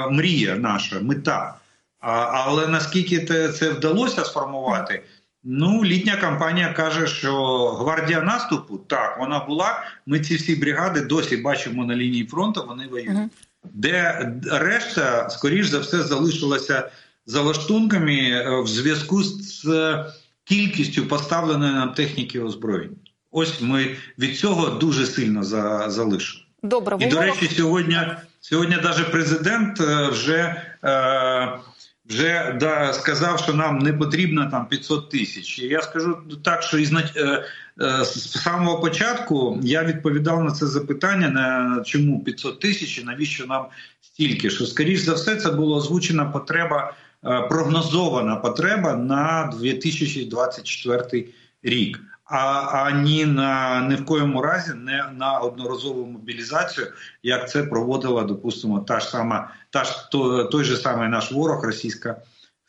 [0.09, 1.55] е, мрія наша мета.
[2.01, 5.03] А, але наскільки це, це вдалося сформувати?
[5.45, 9.83] Ну, літня кампанія каже, що гвардія наступу так вона була.
[10.07, 12.65] Ми ці всі бригади досі бачимо на лінії фронту.
[12.69, 13.29] Вони воюють, uh -huh.
[13.73, 16.91] де решта, скоріш за все, залишилася
[17.27, 19.97] за лаштунками е, в зв'язку з
[20.45, 22.97] кількістю поставленої нам техніки озброєння.
[23.31, 26.45] Ось ми від цього дуже сильно за, залишимо.
[26.63, 27.99] Добре, і до речі, сьогодні
[28.41, 30.63] сьогодні навіть президент е, вже.
[30.85, 31.59] Е,
[32.09, 35.59] вже да, сказав, що нам не потрібно там 500 тисяч.
[35.59, 37.45] Я скажу так, що із е,
[37.83, 43.47] е, з самого початку я відповідав на це запитання: на чому 500 тисяч і навіщо
[43.47, 43.67] нам
[44.01, 44.51] стільки?
[44.51, 51.29] Що скоріш за все це була озвучена потреба, е, прогнозована потреба на 2024
[51.63, 56.87] рік а а ні на ні в коєму разі не на одноразову мобілізацію,
[57.23, 61.65] як це проводила, допустимо, та ж сама та ж то, той же самий наш ворог
[61.65, 62.17] Російська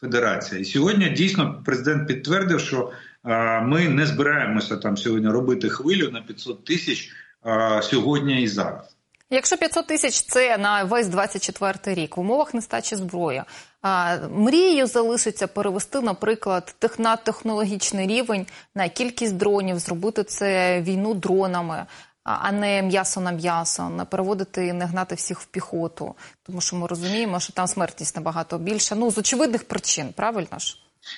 [0.01, 0.61] Федерація.
[0.61, 2.91] І сьогодні дійсно президент підтвердив, що
[3.23, 8.95] а, ми не збираємося там сьогодні робити хвилю на 500 тисяч а, сьогодні і зараз.
[9.29, 13.43] Якщо 500 тисяч це на весь 24 рік в умовах нестачі зброї,
[14.31, 21.85] мрією залишиться перевести, наприклад, на технологічний рівень на кількість дронів, зробити це війну дронами.
[22.23, 26.75] А не м'ясо на м'ясо, не переводити, і не гнати всіх в піхоту, тому що
[26.75, 28.95] ми розуміємо, що там смертність набагато більша.
[28.95, 30.77] Ну з очевидних причин, правильно ж?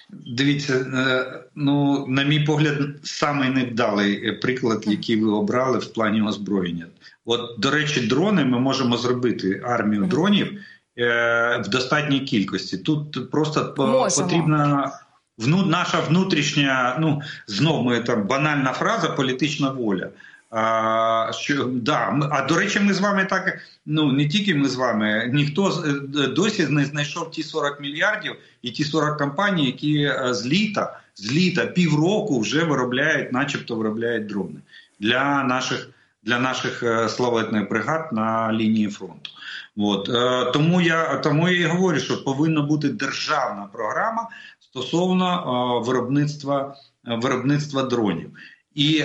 [0.10, 6.86] Дивіться, е, ну на мій погляд, самий невдалий приклад, який ви обрали в плані озброєння.
[7.26, 10.60] От, до речі, дрони ми можемо зробити армію дронів е,
[10.98, 12.78] в достатній кількості.
[12.78, 14.28] Тут просто можемо.
[14.28, 14.92] потрібна
[15.38, 20.10] вну, наша внутрішня, ну знов ми там банальна фраза, політична воля.
[20.52, 23.60] А що да, а до речі, ми з вами так.
[23.86, 28.72] Ну не тільки ми з вами, ніхто е, досі не знайшов ті 40 мільярдів і
[28.72, 34.60] ті 40 компаній, які е, з літа з літа півроку вже виробляють, начебто виробляють дрони
[35.00, 35.90] для наших
[36.26, 39.32] для наших е, славетних бригад на лінії фронту.
[39.78, 45.28] От е, тому я тому я і говорю, що повинна бути державна програма стосовно
[45.84, 48.30] е, виробництва виробництва дронів.
[48.76, 49.04] І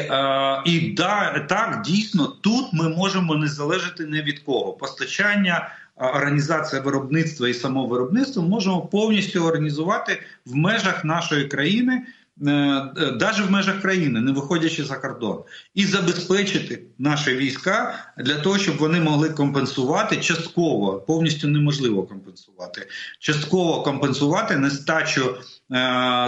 [0.64, 4.72] і да, так дійсно тут ми можемо не залежати не від кого.
[4.72, 12.02] Постачання, організація виробництва і самовиробництво можемо повністю організувати в межах нашої країни.
[12.40, 15.42] Навіть е, в межах країни, не виходячи за кордон,
[15.74, 22.86] і забезпечити наші війська для того, щоб вони могли компенсувати частково, повністю неможливо компенсувати,
[23.18, 25.36] частково компенсувати нестачу е,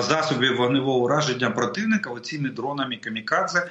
[0.08, 3.68] засобів вогневого ураження противника оціми дронами камікадзе е,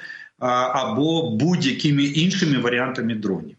[0.48, 3.56] або будь-якими іншими варіантами дронів.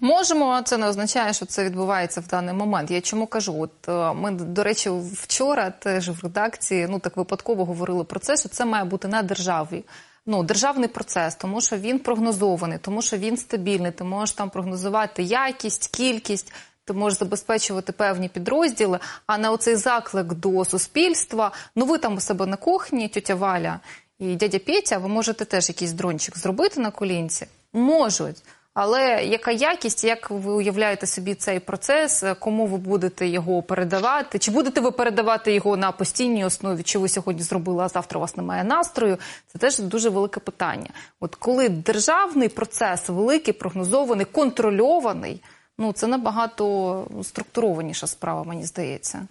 [0.00, 2.90] Можемо, це не означає, що це відбувається в даний момент.
[2.90, 3.60] Я чому кажу?
[3.60, 8.36] От е, ми, до речі, вчора теж в редакції ну так випадково говорили про це,
[8.36, 9.84] що це має бути на державі.
[10.26, 13.92] Ну, державний процес, тому що він прогнозований, тому що він стабільний.
[13.92, 16.52] Ти можеш там прогнозувати якість, кількість,
[16.84, 18.98] ти можеш забезпечувати певні підрозділи.
[19.26, 23.80] А на оцей заклик до суспільства, ну ви там у себе на кухні, тетя Валя
[24.18, 27.46] і дядя Петя, ви можете теж якийсь дрончик зробити на колінці?
[27.72, 28.42] Можуть.
[28.74, 32.24] Але яка якість, як ви уявляєте собі цей процес?
[32.38, 34.38] Кому ви будете його передавати?
[34.38, 36.82] Чи будете ви передавати його на постійній основі?
[36.82, 39.18] Чи ви сьогодні зробили, а завтра у вас немає настрою?
[39.46, 40.90] Це теж дуже велике питання.
[41.20, 45.42] От коли державний процес великий, прогнозований, контрольований,
[45.78, 49.28] ну це набагато структурованіша справа, мені здається.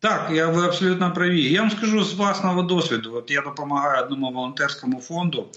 [0.00, 1.42] Так, я ви абсолютно праві.
[1.42, 3.14] Я вам скажу з власного досвіду.
[3.14, 5.48] От я допомагаю одному волонтерському фонду,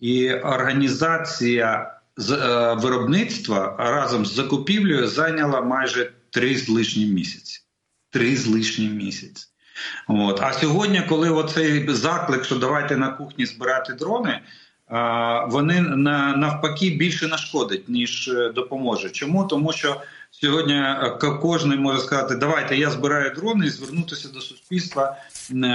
[0.00, 7.60] і організація з е, виробництва разом з закупівлею зайняла майже три з лишнім місяці.
[8.10, 9.46] Три з лишнім місяці.
[10.08, 10.40] От.
[10.42, 14.40] А сьогодні, коли оцей заклик, що давайте на кухні збирати дрони,
[15.46, 15.80] вони
[16.36, 19.10] навпаки більше нашкодять, ніж е, допоможе.
[19.10, 19.44] Чому?
[19.44, 20.00] Тому що
[20.30, 25.16] сьогодні е, кожен може сказати, давайте я збираю дрони і звернутися до суспільства,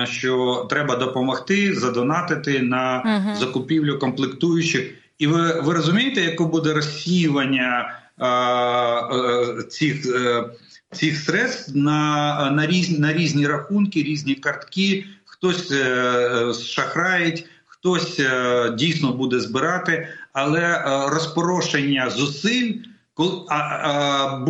[0.04, 4.94] що треба допомогти, задонатити на закупівлю комплектуючих.
[5.18, 10.50] І ви ви розумієте, яке буде розсіювання а, цих а,
[10.96, 18.70] цих средств на на, різні на різні рахунки, різні картки, хтось е, шахраїть, хтось е,
[18.78, 22.74] дійсно буде збирати, але а, розпорошення зусиль
[23.50, 24.42] а, а,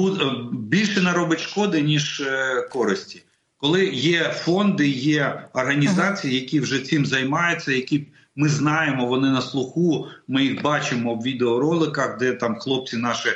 [0.52, 3.24] більше наробить шкоди, ніж а, користі.
[3.58, 10.08] Коли є фонди, є організації, які вже цим займаються, які ми знаємо, вони на слуху.
[10.28, 13.30] Ми їх бачимо в відеороликах, де там хлопці наші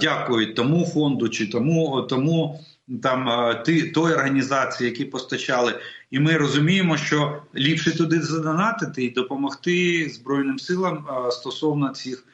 [0.00, 2.60] дякують тому фонду чи тому тому
[3.02, 5.74] там ти той організації, які постачали,
[6.10, 12.24] і ми розуміємо, що ліпше туди задонатити і допомогти збройним силам стосовно цих.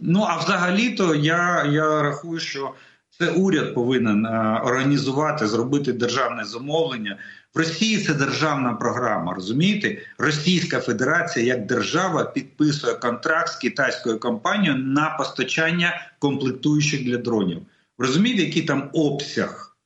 [0.00, 2.74] Ну а взагалі-то я, я рахую, що
[3.18, 4.26] це уряд повинен
[4.64, 7.18] організувати, зробити державне замовлення.
[7.54, 9.34] В Росії це державна програма.
[9.34, 17.62] Розумієте, Російська Федерація як держава підписує контракт з китайською компанією на постачання комплектуючих для дронів.
[17.98, 19.76] Розумієте, який там обсяг?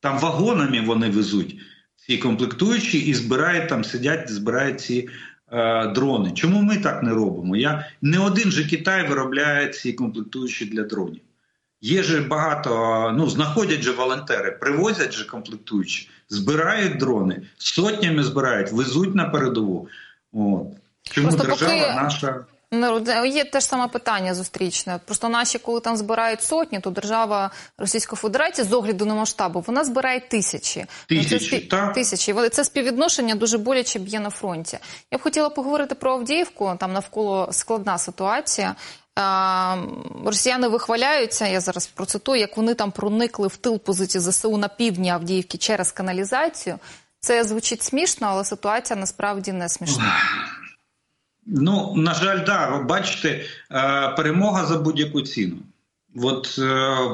[0.00, 1.56] Там вагонами вони везуть
[1.96, 5.08] ці комплектуючі і збирають там, сидять, збирають ці
[5.52, 6.32] е, дрони.
[6.32, 7.56] Чому ми так не робимо?
[7.56, 11.20] Я не один же Китай виробляє ці комплектуючі для дронів.
[11.80, 19.14] Є же багато, ну знаходять же волонтери, привозять же комплектуючі, збирають дрони, сотнями збирають, везуть
[19.14, 19.88] на передову.
[20.32, 20.66] От.
[21.02, 22.02] Чому Просто держава поки...
[22.02, 22.44] наша.
[23.26, 25.00] Є те ж саме питання зустрічне.
[25.04, 29.84] Просто наші, коли там збирають сотні, то держава Російської Федерації з огляду на масштабу вона
[29.84, 30.84] збирає тисячі.
[31.08, 31.92] Тисячі, це, так.
[31.92, 32.48] тисячі.
[32.50, 34.78] Це співвідношення дуже боляче б'є на фронті.
[35.10, 36.76] Я б хотіла поговорити про Авдіївку.
[36.78, 38.74] Там навколо складна ситуація.
[40.24, 41.46] Росіяни вихваляються.
[41.46, 45.92] Я зараз процитую, як вони там проникли в тил позиції ЗСУ на півдні Авдіївки через
[45.92, 46.78] каналізацію.
[47.20, 50.16] Це звучить смішно, але ситуація насправді не смішна.
[51.46, 53.28] Ну на жаль, да, бачите,
[53.70, 55.56] е, перемога за будь-яку ціну.
[56.22, 56.62] От е,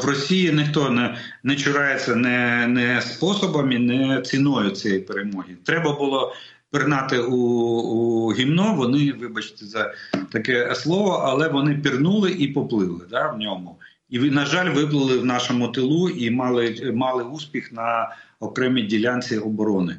[0.02, 5.56] в Росії ніхто не не чурається не не способами, не ціною цієї перемоги.
[5.64, 6.34] Треба було
[6.72, 7.36] пірнати у
[7.80, 8.74] у гімно.
[8.74, 9.94] Вони, вибачте, за
[10.32, 13.78] таке слово, але вони пірнули і поплили да, в ньому.
[14.10, 19.96] І на жаль, виплили в нашому тилу і мали мали успіх на окремій ділянці оборони.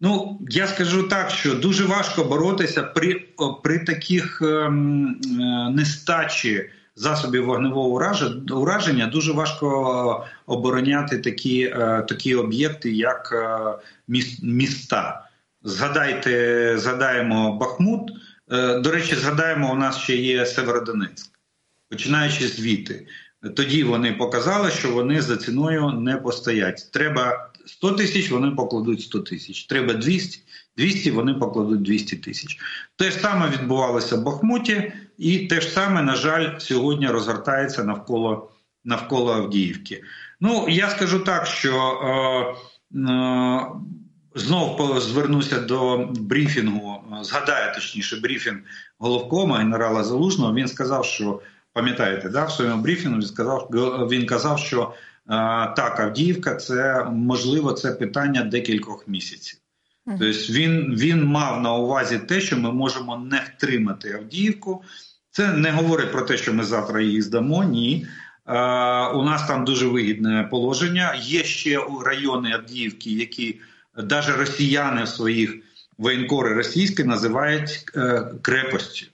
[0.00, 3.24] Ну я скажу так, що дуже важко боротися при
[3.62, 7.88] при таких ем, е, нестачі засобів вогневого
[8.50, 9.06] ураження.
[9.06, 13.58] Дуже важко обороняти такі е, такі об'єкти, як е,
[14.42, 15.28] міста.
[15.64, 18.10] Згадайте, згадаємо Бахмут.
[18.52, 21.30] Е, до речі, згадаємо, у нас ще є Северодонецьк,
[21.90, 23.06] починаючи звідти.
[23.56, 26.90] Тоді вони показали, що вони за ціною не постоять.
[26.92, 29.64] Треба 100 тисяч, вони покладуть 100 тисяч.
[29.64, 30.42] Треба 200,
[30.76, 32.58] 200 вони покладуть 200 тисяч.
[32.96, 38.50] Те ж саме відбувалося в Бахмуті, і те ж саме, на жаль, сьогодні розгортається навколо
[38.84, 40.02] навколо Авдіївки.
[40.40, 41.76] Ну я скажу так, що.
[42.94, 43.66] Е, е,
[44.34, 48.58] Знов звернуся до брифінгу, згадаю точніше брифінг
[48.98, 50.54] головкома генерала Залужного.
[50.54, 51.40] Він сказав, що
[51.72, 53.68] пам'ятаєте, да, в своєму брифінгу він сказав,
[54.10, 54.92] він казав, що е,
[55.76, 59.58] так, Авдіївка це можливо це питання декількох місяців.
[60.06, 64.82] Тобто він він мав на увазі те, що ми можемо не втримати Авдіївку.
[65.30, 67.64] Це не говорить про те, що ми завтра її здамо.
[67.64, 68.06] Ні.
[68.46, 68.52] Е,
[69.06, 71.14] у нас там дуже вигідне положення.
[71.22, 73.60] Є ще райони Авдіївки, які
[73.96, 75.54] навіть росіяни в своїх
[75.98, 79.06] воєнкори російські називають е, крепостю,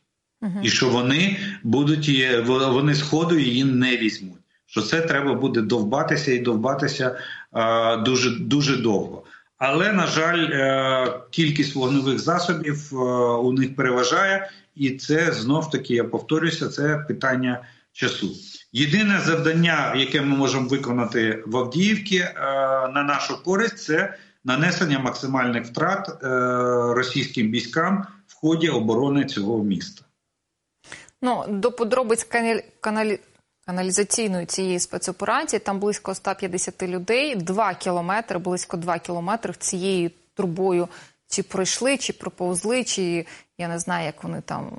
[0.42, 2.10] uh і що вони будуть
[2.46, 4.38] вони сходу її не візьмуть.
[4.70, 7.18] Що це треба буде довбатися і довбатися
[7.56, 9.24] е, дуже дуже довго.
[9.58, 12.96] Але на жаль, е, кількість вогневих засобів е,
[13.36, 16.68] у них переважає, і це знов таки я повторюся.
[16.68, 17.62] Це питання
[17.92, 18.30] часу.
[18.72, 22.24] Єдине завдання, яке ми можемо виконати в Авдіївці
[22.94, 24.14] на нашу користь, це
[24.48, 26.28] нанесення максимальних втрат е,
[26.94, 30.02] російським військам в ході оборони цього міста.
[31.22, 32.64] Ну до подробиць каналі...
[32.80, 33.20] каналі...
[33.66, 40.88] каналізаційної цієї спецоперації там близько 150 людей, 2 кілометри, близько 2 кілометри цією трубою.
[41.30, 43.26] Чи пройшли, чи проповзли, чи
[43.58, 44.72] я не знаю, як вони там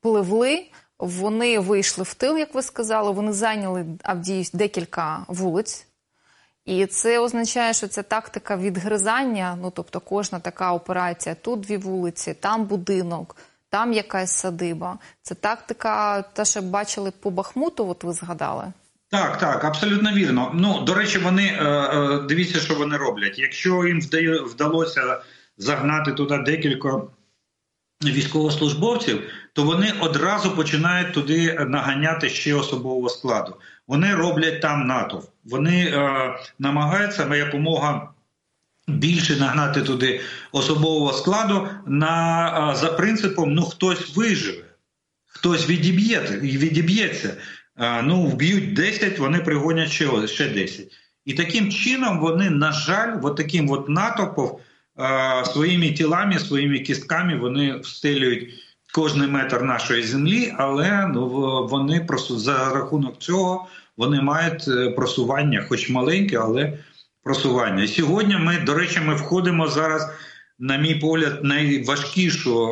[0.00, 0.66] пливли.
[0.98, 3.10] Вони вийшли в тил, як ви сказали.
[3.10, 5.87] Вони зайняли Авдіїв декілька вулиць
[6.68, 9.58] і це означає, що це тактика відгризання.
[9.62, 13.36] Ну тобто, кожна така операція: тут дві вулиці, там будинок,
[13.70, 14.98] там якась садиба.
[15.22, 17.88] Це тактика, те, що бачили по Бахмуту.
[17.88, 18.64] От ви згадали.
[19.10, 20.50] Так, так, абсолютно вірно.
[20.54, 23.38] Ну до речі, вони е, е, дивіться, що вони роблять.
[23.38, 24.00] Якщо їм
[24.46, 25.20] вдалося
[25.56, 27.02] загнати туди декілька
[28.04, 33.54] військовослужбовців, то вони одразу починають туди наганяти ще особового складу.
[33.88, 35.22] Вони роблять там НАТО.
[35.44, 38.08] Вони е, намагаються якомога
[38.88, 40.20] більше нагнати туди
[40.52, 44.64] особового складу на, е, за принципом: ну хтось виживе,
[45.26, 47.36] хтось відіб'є відіб'ється.
[47.78, 50.86] Е, ну, вб'ють 10, вони пригонять ще ще 10.
[51.24, 54.50] І таким чином вони, на жаль, от таким от натовпом
[54.98, 58.54] е, своїми тілами, своїми кістками вони встелюють
[58.94, 61.28] кожний метр нашої землі, але ну,
[61.70, 63.66] вони просто за рахунок цього
[63.98, 66.78] вони мають е, просування, хоч маленьке, але
[67.22, 67.82] просування.
[67.82, 70.10] І сьогодні ми, до речі, ми входимо зараз,
[70.58, 72.68] на мій погляд, найважкішу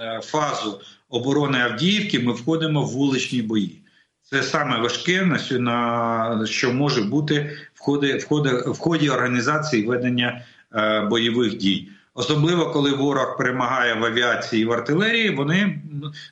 [0.00, 2.20] е, фазу оборони Авдіївки.
[2.20, 3.82] Ми входимо в вуличні бої.
[4.22, 10.44] Це саме важке, на що може бути в ході в ході, в ході організації ведення
[10.74, 11.88] е, бойових дій.
[12.18, 15.82] Особливо коли ворог перемагає в авіації і в артилерії, вони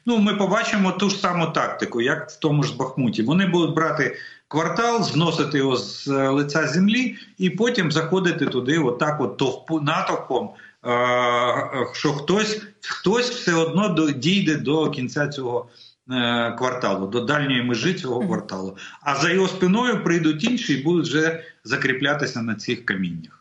[0.07, 3.23] ну ми побачимо ту ж саму тактику, як в тому ж Бахмуті.
[3.23, 4.17] Вони будуть брати
[4.49, 10.51] квартал, зносити його з е, лиця землі, і потім заходити туди, отак, от товпу натовпом.
[10.87, 15.67] Е, що хтось хтось все одно дійде до кінця цього
[16.11, 18.77] е, кварталу, до дальньої межі цього кварталу.
[19.01, 23.36] А за його спиною прийдуть інші і будуть вже закріплятися на цих каміннях.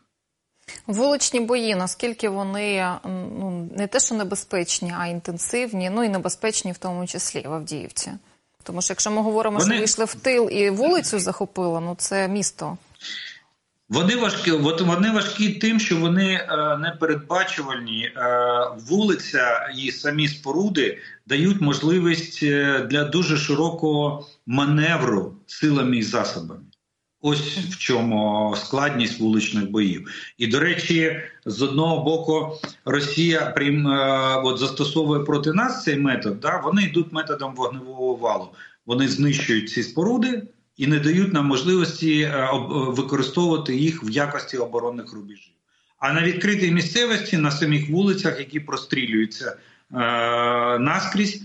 [0.86, 2.86] Вуличні бої, наскільки вони
[3.38, 8.12] ну не те, що небезпечні, а інтенсивні, ну і небезпечні в тому числі в Авдіївці.
[8.62, 9.70] Тому що якщо ми говоримо, вони...
[9.70, 12.76] що вийшли в тил і вулицю захопили, ну це місто.
[13.88, 18.04] Вони важкі, от вони важкі тим, що вони е, непередбачувальні.
[18.04, 18.12] Е,
[18.88, 26.60] вулиця і самі споруди дають можливість е, для дуже широкого маневру силами і засобами.
[27.20, 30.10] Ось в чому складність вуличних боїв.
[30.38, 36.40] І до речі, з одного боку, Росія прим, е, от застосовує проти нас цей метод.
[36.40, 36.60] Да?
[36.64, 38.48] Вони йдуть методом вогневого валу.
[38.86, 40.42] Вони знищують ці споруди
[40.76, 45.52] і не дають нам можливості е, використовувати їх в якості оборонних рубежів.
[45.98, 49.56] А на відкритій місцевості на самих вулицях, які прострілюються
[49.92, 49.96] е,
[50.78, 51.42] наскрізь,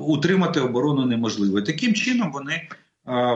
[0.00, 1.62] утримати оборону неможливо.
[1.62, 2.68] Таким чином вони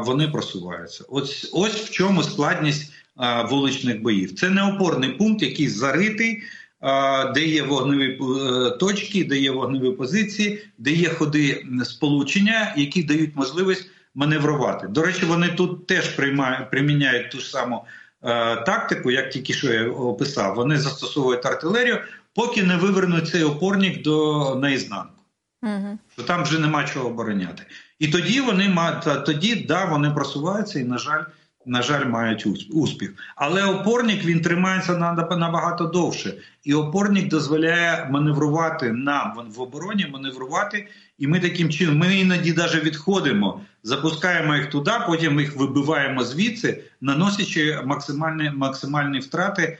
[0.04, 1.04] вони просуваються.
[1.08, 4.34] Ось ось в чому складність е, вуличних боїв.
[4.34, 6.42] Це не опорний пункт, який заритий.
[6.82, 8.18] Е, де є вогневі
[8.80, 14.88] точки, де є вогневі позиції, де є ходи сполучення, які дають можливість маневрувати.
[14.88, 17.84] До речі, вони тут теж приймають, приміняють ту ж саму
[18.22, 20.54] е, тактику, як тільки що я описав.
[20.54, 21.98] Вони застосовують артилерію,
[22.34, 25.22] поки не вивернуть цей опорник до наізнанку.
[25.62, 25.98] Угу.
[26.12, 27.62] Що там вже нема чого обороняти.
[27.98, 28.76] І тоді вони
[29.26, 31.22] тоді, да, вони просуваються і, на жаль,
[31.66, 33.14] на жаль, мають успіх.
[33.36, 36.34] Але опорник він тримається набагато довше,
[36.64, 40.88] і опорник дозволяє маневрувати нам в обороні, маневрувати.
[41.18, 46.82] І ми таким чином ми іноді навіть відходимо, запускаємо їх туди, потім їх вибиваємо звідси,
[47.00, 49.78] наносячи максимальні максимальні втрати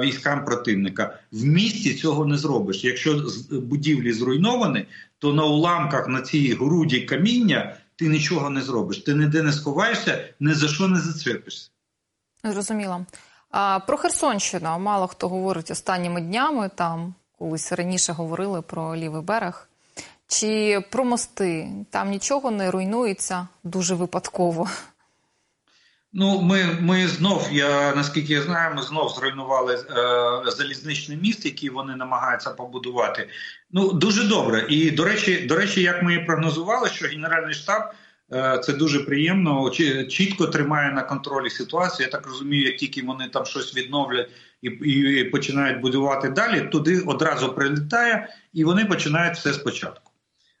[0.00, 1.18] військам противника.
[1.32, 2.84] В місті цього не зробиш.
[2.84, 4.86] Якщо будівлі зруйновані,
[5.18, 8.98] то на уламках на цій груді каміння ти нічого не зробиш.
[8.98, 11.70] Ти ніде не сховаєшся, ні за що не зацепишся.
[12.44, 13.06] Зрозуміло.
[13.50, 16.70] А, Про Херсонщину мало хто говорить останніми днями.
[16.74, 19.68] Там колись раніше говорили про лівий берег.
[20.26, 24.68] Чи про мости там нічого не руйнується дуже випадково?
[26.16, 31.70] Ну, ми ми знов, я наскільки я знаю, ми знов зруйнували е, залізничний міст, який
[31.70, 33.28] вони намагаються побудувати.
[33.70, 34.66] Ну дуже добре.
[34.68, 37.82] І до речі, до речі, як ми і прогнозували, що Генеральний штаб
[38.32, 39.70] е, це дуже приємно,
[40.10, 42.06] чітко тримає на контролі ситуацію.
[42.06, 44.30] Я так розумію, як тільки вони там щось відновлять
[44.62, 50.03] і, і починають будувати далі, туди одразу прилітає, і вони починають все спочатку.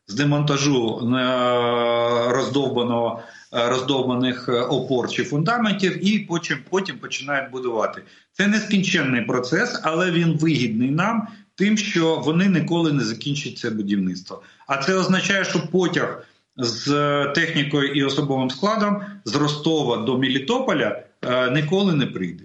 [0.06, 3.22] З демонтажу е, роздовбаного
[3.54, 8.02] Е, роздовбаних е, опор чи фундаментів, і потім потім починають будувати.
[8.32, 14.42] Це нескінченний процес, але він вигідний нам, тим, що вони ніколи не закінчать це будівництво.
[14.66, 16.26] А це означає, що потяг
[16.56, 16.88] з
[17.34, 21.02] технікою і особовим складом з Ростова до Мілітополя
[21.52, 22.44] ніколи не прийде.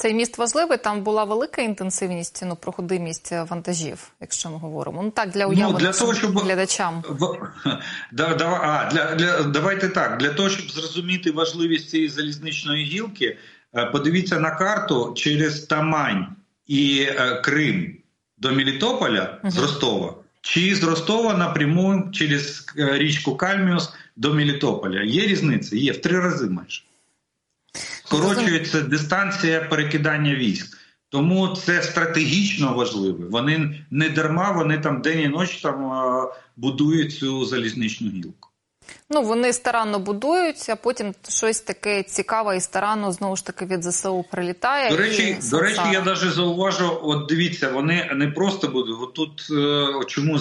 [0.00, 0.78] Цей міст важливий.
[0.78, 5.02] Там була велика інтенсивність, ну проходимість вантажів, якщо ми говоримо.
[5.02, 7.02] Ну так для уяви ну, для того, щоб глядачам.
[8.12, 10.18] Да, да, а, для, для, Давайте так.
[10.18, 13.38] Для того, щоб зрозуміти важливість цієї залізничної гілки,
[13.76, 16.26] е, подивіться на карту через Тамань
[16.66, 17.96] і е, Крим
[18.38, 19.50] до Мелітополя угу.
[19.50, 20.14] з Ростова.
[20.40, 25.02] Чи з Ростова напряму через е, річку Кальміус до Мелітополя.
[25.02, 25.76] Є різниця?
[25.76, 26.82] Є в три рази майже
[28.10, 30.76] скорочується дистанція перекидання військ.
[31.08, 33.18] Тому це стратегічно важливо.
[33.30, 35.92] Вони не дарма, вони там день і ніч там
[36.56, 38.48] будують цю залізничну гілку.
[39.10, 43.84] Ну вони старанно будують, а потім щось таке цікаве і старанно знову ж таки від
[43.84, 44.90] ЗСУ прилітає.
[44.90, 47.00] До речі, і до речі, я навіть зауважу.
[47.02, 48.96] От дивіться, вони не просто будуть.
[49.00, 50.38] От тут е, чому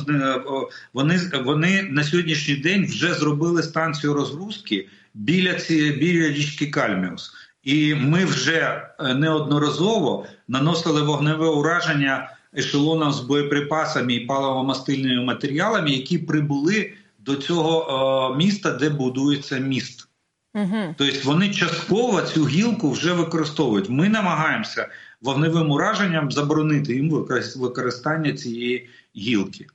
[0.94, 7.34] вони вони на сьогоднішній день вже зробили станцію розгрузки біля ці біля річки Кальміус.
[7.64, 16.18] І ми вже е, неодноразово наносили вогневе ураження ешелонам з боєприпасами і паливомастильними матеріалами, які
[16.18, 20.10] прибули до цього міста, де будується міст.
[20.56, 20.96] Угу.
[20.98, 23.90] Тобто вони частково цю гілку вже використовують.
[23.90, 24.90] Ми намагаємося
[25.22, 29.68] вогневим ураженням заборонити їм використання цієї гілки.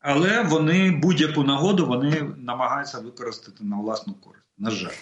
[0.00, 4.46] Але вони будь-яку нагоду вони намагаються використати на власну користь.
[4.58, 4.94] На жаль.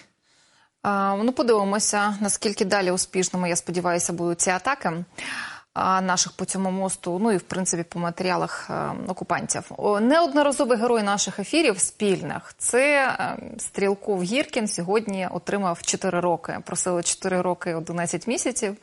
[1.23, 4.91] Ну, подивимося, наскільки далі успішними, я сподіваюся, будуть ці атаки
[5.75, 9.71] наших по цьому мосту, ну і в принципі по матеріалах е, окупантів.
[10.01, 14.67] Неодноразовий герой наших ефірів спільних це е, Стрілков Гіркін.
[14.67, 16.57] Сьогодні отримав 4 роки.
[16.65, 18.77] Просили 4 роки 11 місяців.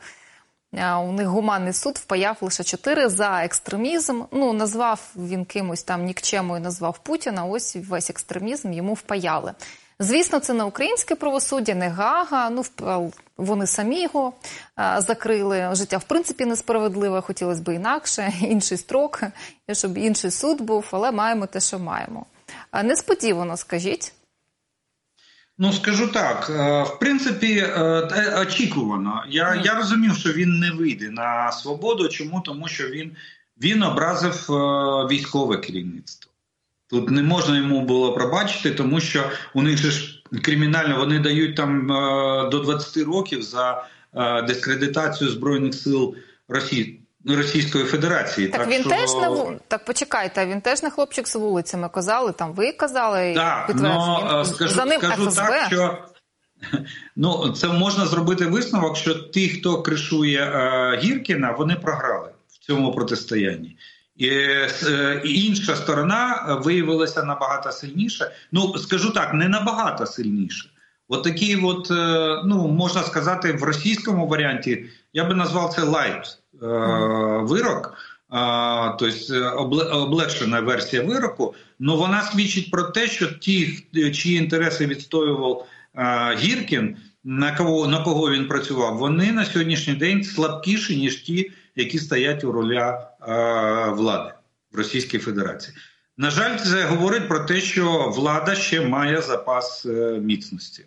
[1.07, 4.23] У них гуманний суд впаяв лише 4 за екстремізм.
[4.31, 7.45] Ну назвав він кимось там нікчемою, назвав Путіна.
[7.45, 9.53] Ось весь екстремізм йому впаяли.
[9.99, 12.49] Звісно, це не українське правосуддя, не Гага.
[12.49, 12.63] Ну
[13.37, 14.33] вони самі його
[14.97, 15.69] закрили.
[15.73, 17.21] Життя в принципі несправедливе.
[17.21, 19.23] Хотілося б інакше, інший строк,
[19.71, 22.25] щоб інший суд був, але маємо те, що маємо.
[22.83, 24.13] Несподівано скажіть.
[25.61, 29.23] Ну, скажу так, е, в принципі, е, очікувано.
[29.29, 32.09] Я я розумів, що він не вийде на свободу.
[32.09, 32.41] Чому?
[32.41, 33.15] Тому що він
[33.61, 34.53] він образив е,
[35.11, 36.31] військове керівництво.
[36.89, 39.23] Тут не можна йому було пробачити, тому що
[39.53, 43.85] у них же ж кримінально вони дають там е, до 20 років за
[44.15, 46.15] е, дискредитацію збройних сил
[46.47, 46.95] Росії.
[47.25, 48.89] Російської Федерації так, так він що...
[48.89, 49.85] теж не так.
[49.85, 51.77] Почекайте, він теж не хлопчик з вулиці.
[51.77, 52.53] Ми казали там.
[52.53, 55.41] Ви казали так, но, скажу, за ним скажу ФСБ.
[55.41, 55.97] так, що
[57.15, 62.91] ну це можна зробити висновок, що ті, хто кришує е, Гіркіна, вони програли в цьому
[62.91, 63.77] протистоянні.
[64.21, 68.31] Е, і інша сторона виявилася набагато сильніше.
[68.51, 70.69] Ну скажу так, не набагато сильніше.
[71.07, 76.37] От такий, от, е, ну можна сказати, в російському варіанті я би назвав це light
[76.63, 76.67] е,
[77.41, 77.93] вирок,
[78.99, 79.35] тобто
[79.91, 81.55] облегшена версія вироку.
[81.79, 85.65] Ну вона свідчить про те, що ті, чиї інтереси відстоював
[86.37, 91.99] Гіркін, на кого на кого він працював, вони на сьогоднішній день слабкіші ніж ті, які
[91.99, 93.07] стоять у роля
[93.95, 94.33] влади
[94.71, 95.77] в Російській Федерації.
[96.19, 99.89] На жаль, це говорить про те, що влада ще має запас е,
[100.21, 100.85] міцності.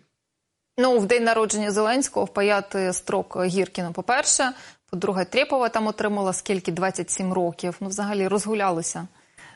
[0.77, 4.51] Ну, в день народження Зеленського впаяти строк Гіркіна, по-перше.
[4.91, 7.75] По-друге, Трєпова там отримала скільки 27 років.
[7.79, 9.07] Ну, взагалі розгулялися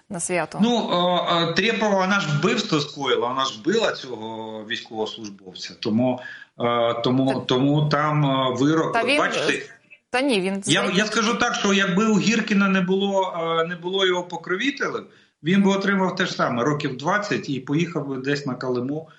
[0.10, 0.60] на свято.
[0.62, 5.74] Ну Трєпова, вона ж вбивство скоїла, вона ж била цього військовослужбовця.
[5.80, 6.20] Тому
[7.04, 8.26] тому, тому там
[8.56, 9.18] вирок Та він...
[9.18, 9.70] бачите.
[10.18, 13.34] Та ні, він я я скажу так, що якби у Гіркіна не було
[13.70, 15.05] не було його покровителів,
[15.43, 19.09] він би отримав те ж саме років 20 і поїхав би десь на Калиму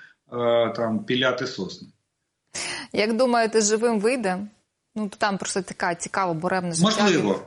[0.76, 1.88] там піляти сосни.
[2.92, 4.38] Як думаєте, живим вийде?
[4.96, 7.02] Ну там просто така цікава буремна життя.
[7.02, 7.40] Можливо.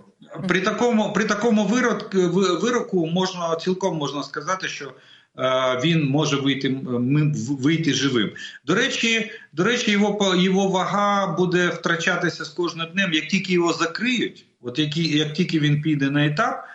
[0.47, 2.13] При такому при такому вирок,
[2.61, 4.93] вироку можна цілком можна сказати, що
[5.84, 6.75] він може вийти
[7.49, 8.32] вийти живим.
[8.65, 13.73] До речі, до речі, його його вага буде втрачатися з кожним днем, як тільки його
[13.73, 16.65] закриють, от які як тільки він піде на етап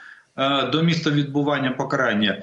[0.73, 2.43] до міста відбування покарання,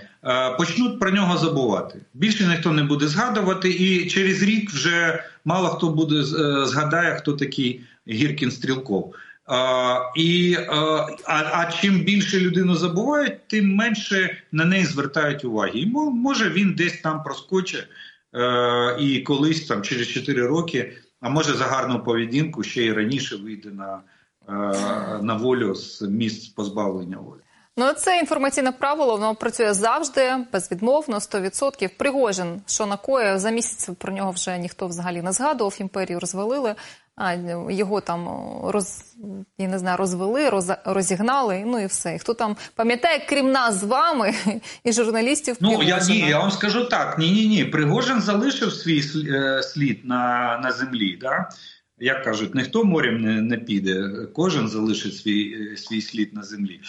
[0.58, 2.00] почнуть про нього забувати.
[2.14, 7.34] Більше ніхто не буде згадувати, і через рік вже мало хто буде е, згадає, хто
[7.34, 9.16] такий Гіркін Стрілков.
[9.46, 15.80] А, і, а, а чим більше людину забувають, тим менше на неї звертають уваги.
[15.80, 17.88] І може він десь там проскочить
[18.36, 23.36] е, і колись там через 4 роки, а може за гарну поведінку ще й раніше
[23.36, 24.02] вийде на,
[24.50, 24.54] е,
[25.22, 27.40] на волю з місць позбавлення волі.
[27.78, 31.98] Ну, це інформаційне правило, воно працює завжди, безвідмовно, 100%.
[31.98, 35.78] Пригожин, що накоє за місяць про нього вже ніхто взагалі не згадував.
[35.80, 36.76] Імперію розвалили,
[37.70, 38.28] його там
[38.64, 39.04] роз
[39.58, 41.64] я не знаю, розвели, роз, розігнали.
[41.66, 42.16] Ну і все.
[42.16, 44.34] І хто там пам'ятає, крім нас з вами
[44.84, 45.56] і журналістів?
[45.60, 47.66] Ну я ні, я вам скажу так: ні, ні, ні.
[47.66, 51.18] Пригожин залишив свій е, слід на на землі.
[51.22, 51.50] Да?
[52.00, 56.80] Як кажуть, ніхто морем не не піде, кожен залишить свій е, свій слід на землі.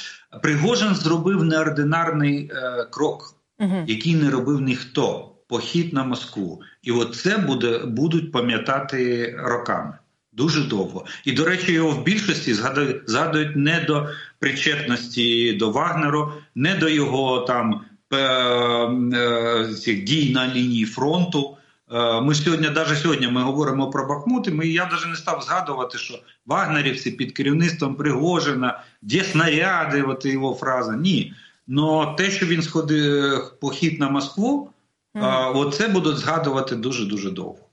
[0.42, 3.84] Пригожин зробив неординарний е, крок, угу.
[3.86, 5.30] який не робив ніхто.
[5.48, 9.98] Похід на Москву, і от це буде будуть пам'ятати роками
[10.36, 11.06] дуже довго.
[11.24, 14.08] І, до речі, його в більшості згадують, згадують не до
[14.38, 17.80] причетності до Вагнеру, не до його там
[18.12, 21.56] е, цих дій на лінії фронту.
[21.92, 25.42] Е, ми сьогодні, навіть сьогодні, ми говоримо про Бахмут, і ми, я навіть не став
[25.42, 26.14] згадувати, що
[26.46, 30.96] вагнерівці під керівництвом Пригожина, де снаряди, от його фраза.
[30.96, 31.34] Ні.
[31.66, 34.70] Но те, що він сходив похід на Москву,
[35.14, 35.58] mm -hmm.
[35.58, 37.63] оце будуть згадувати дуже дуже довго.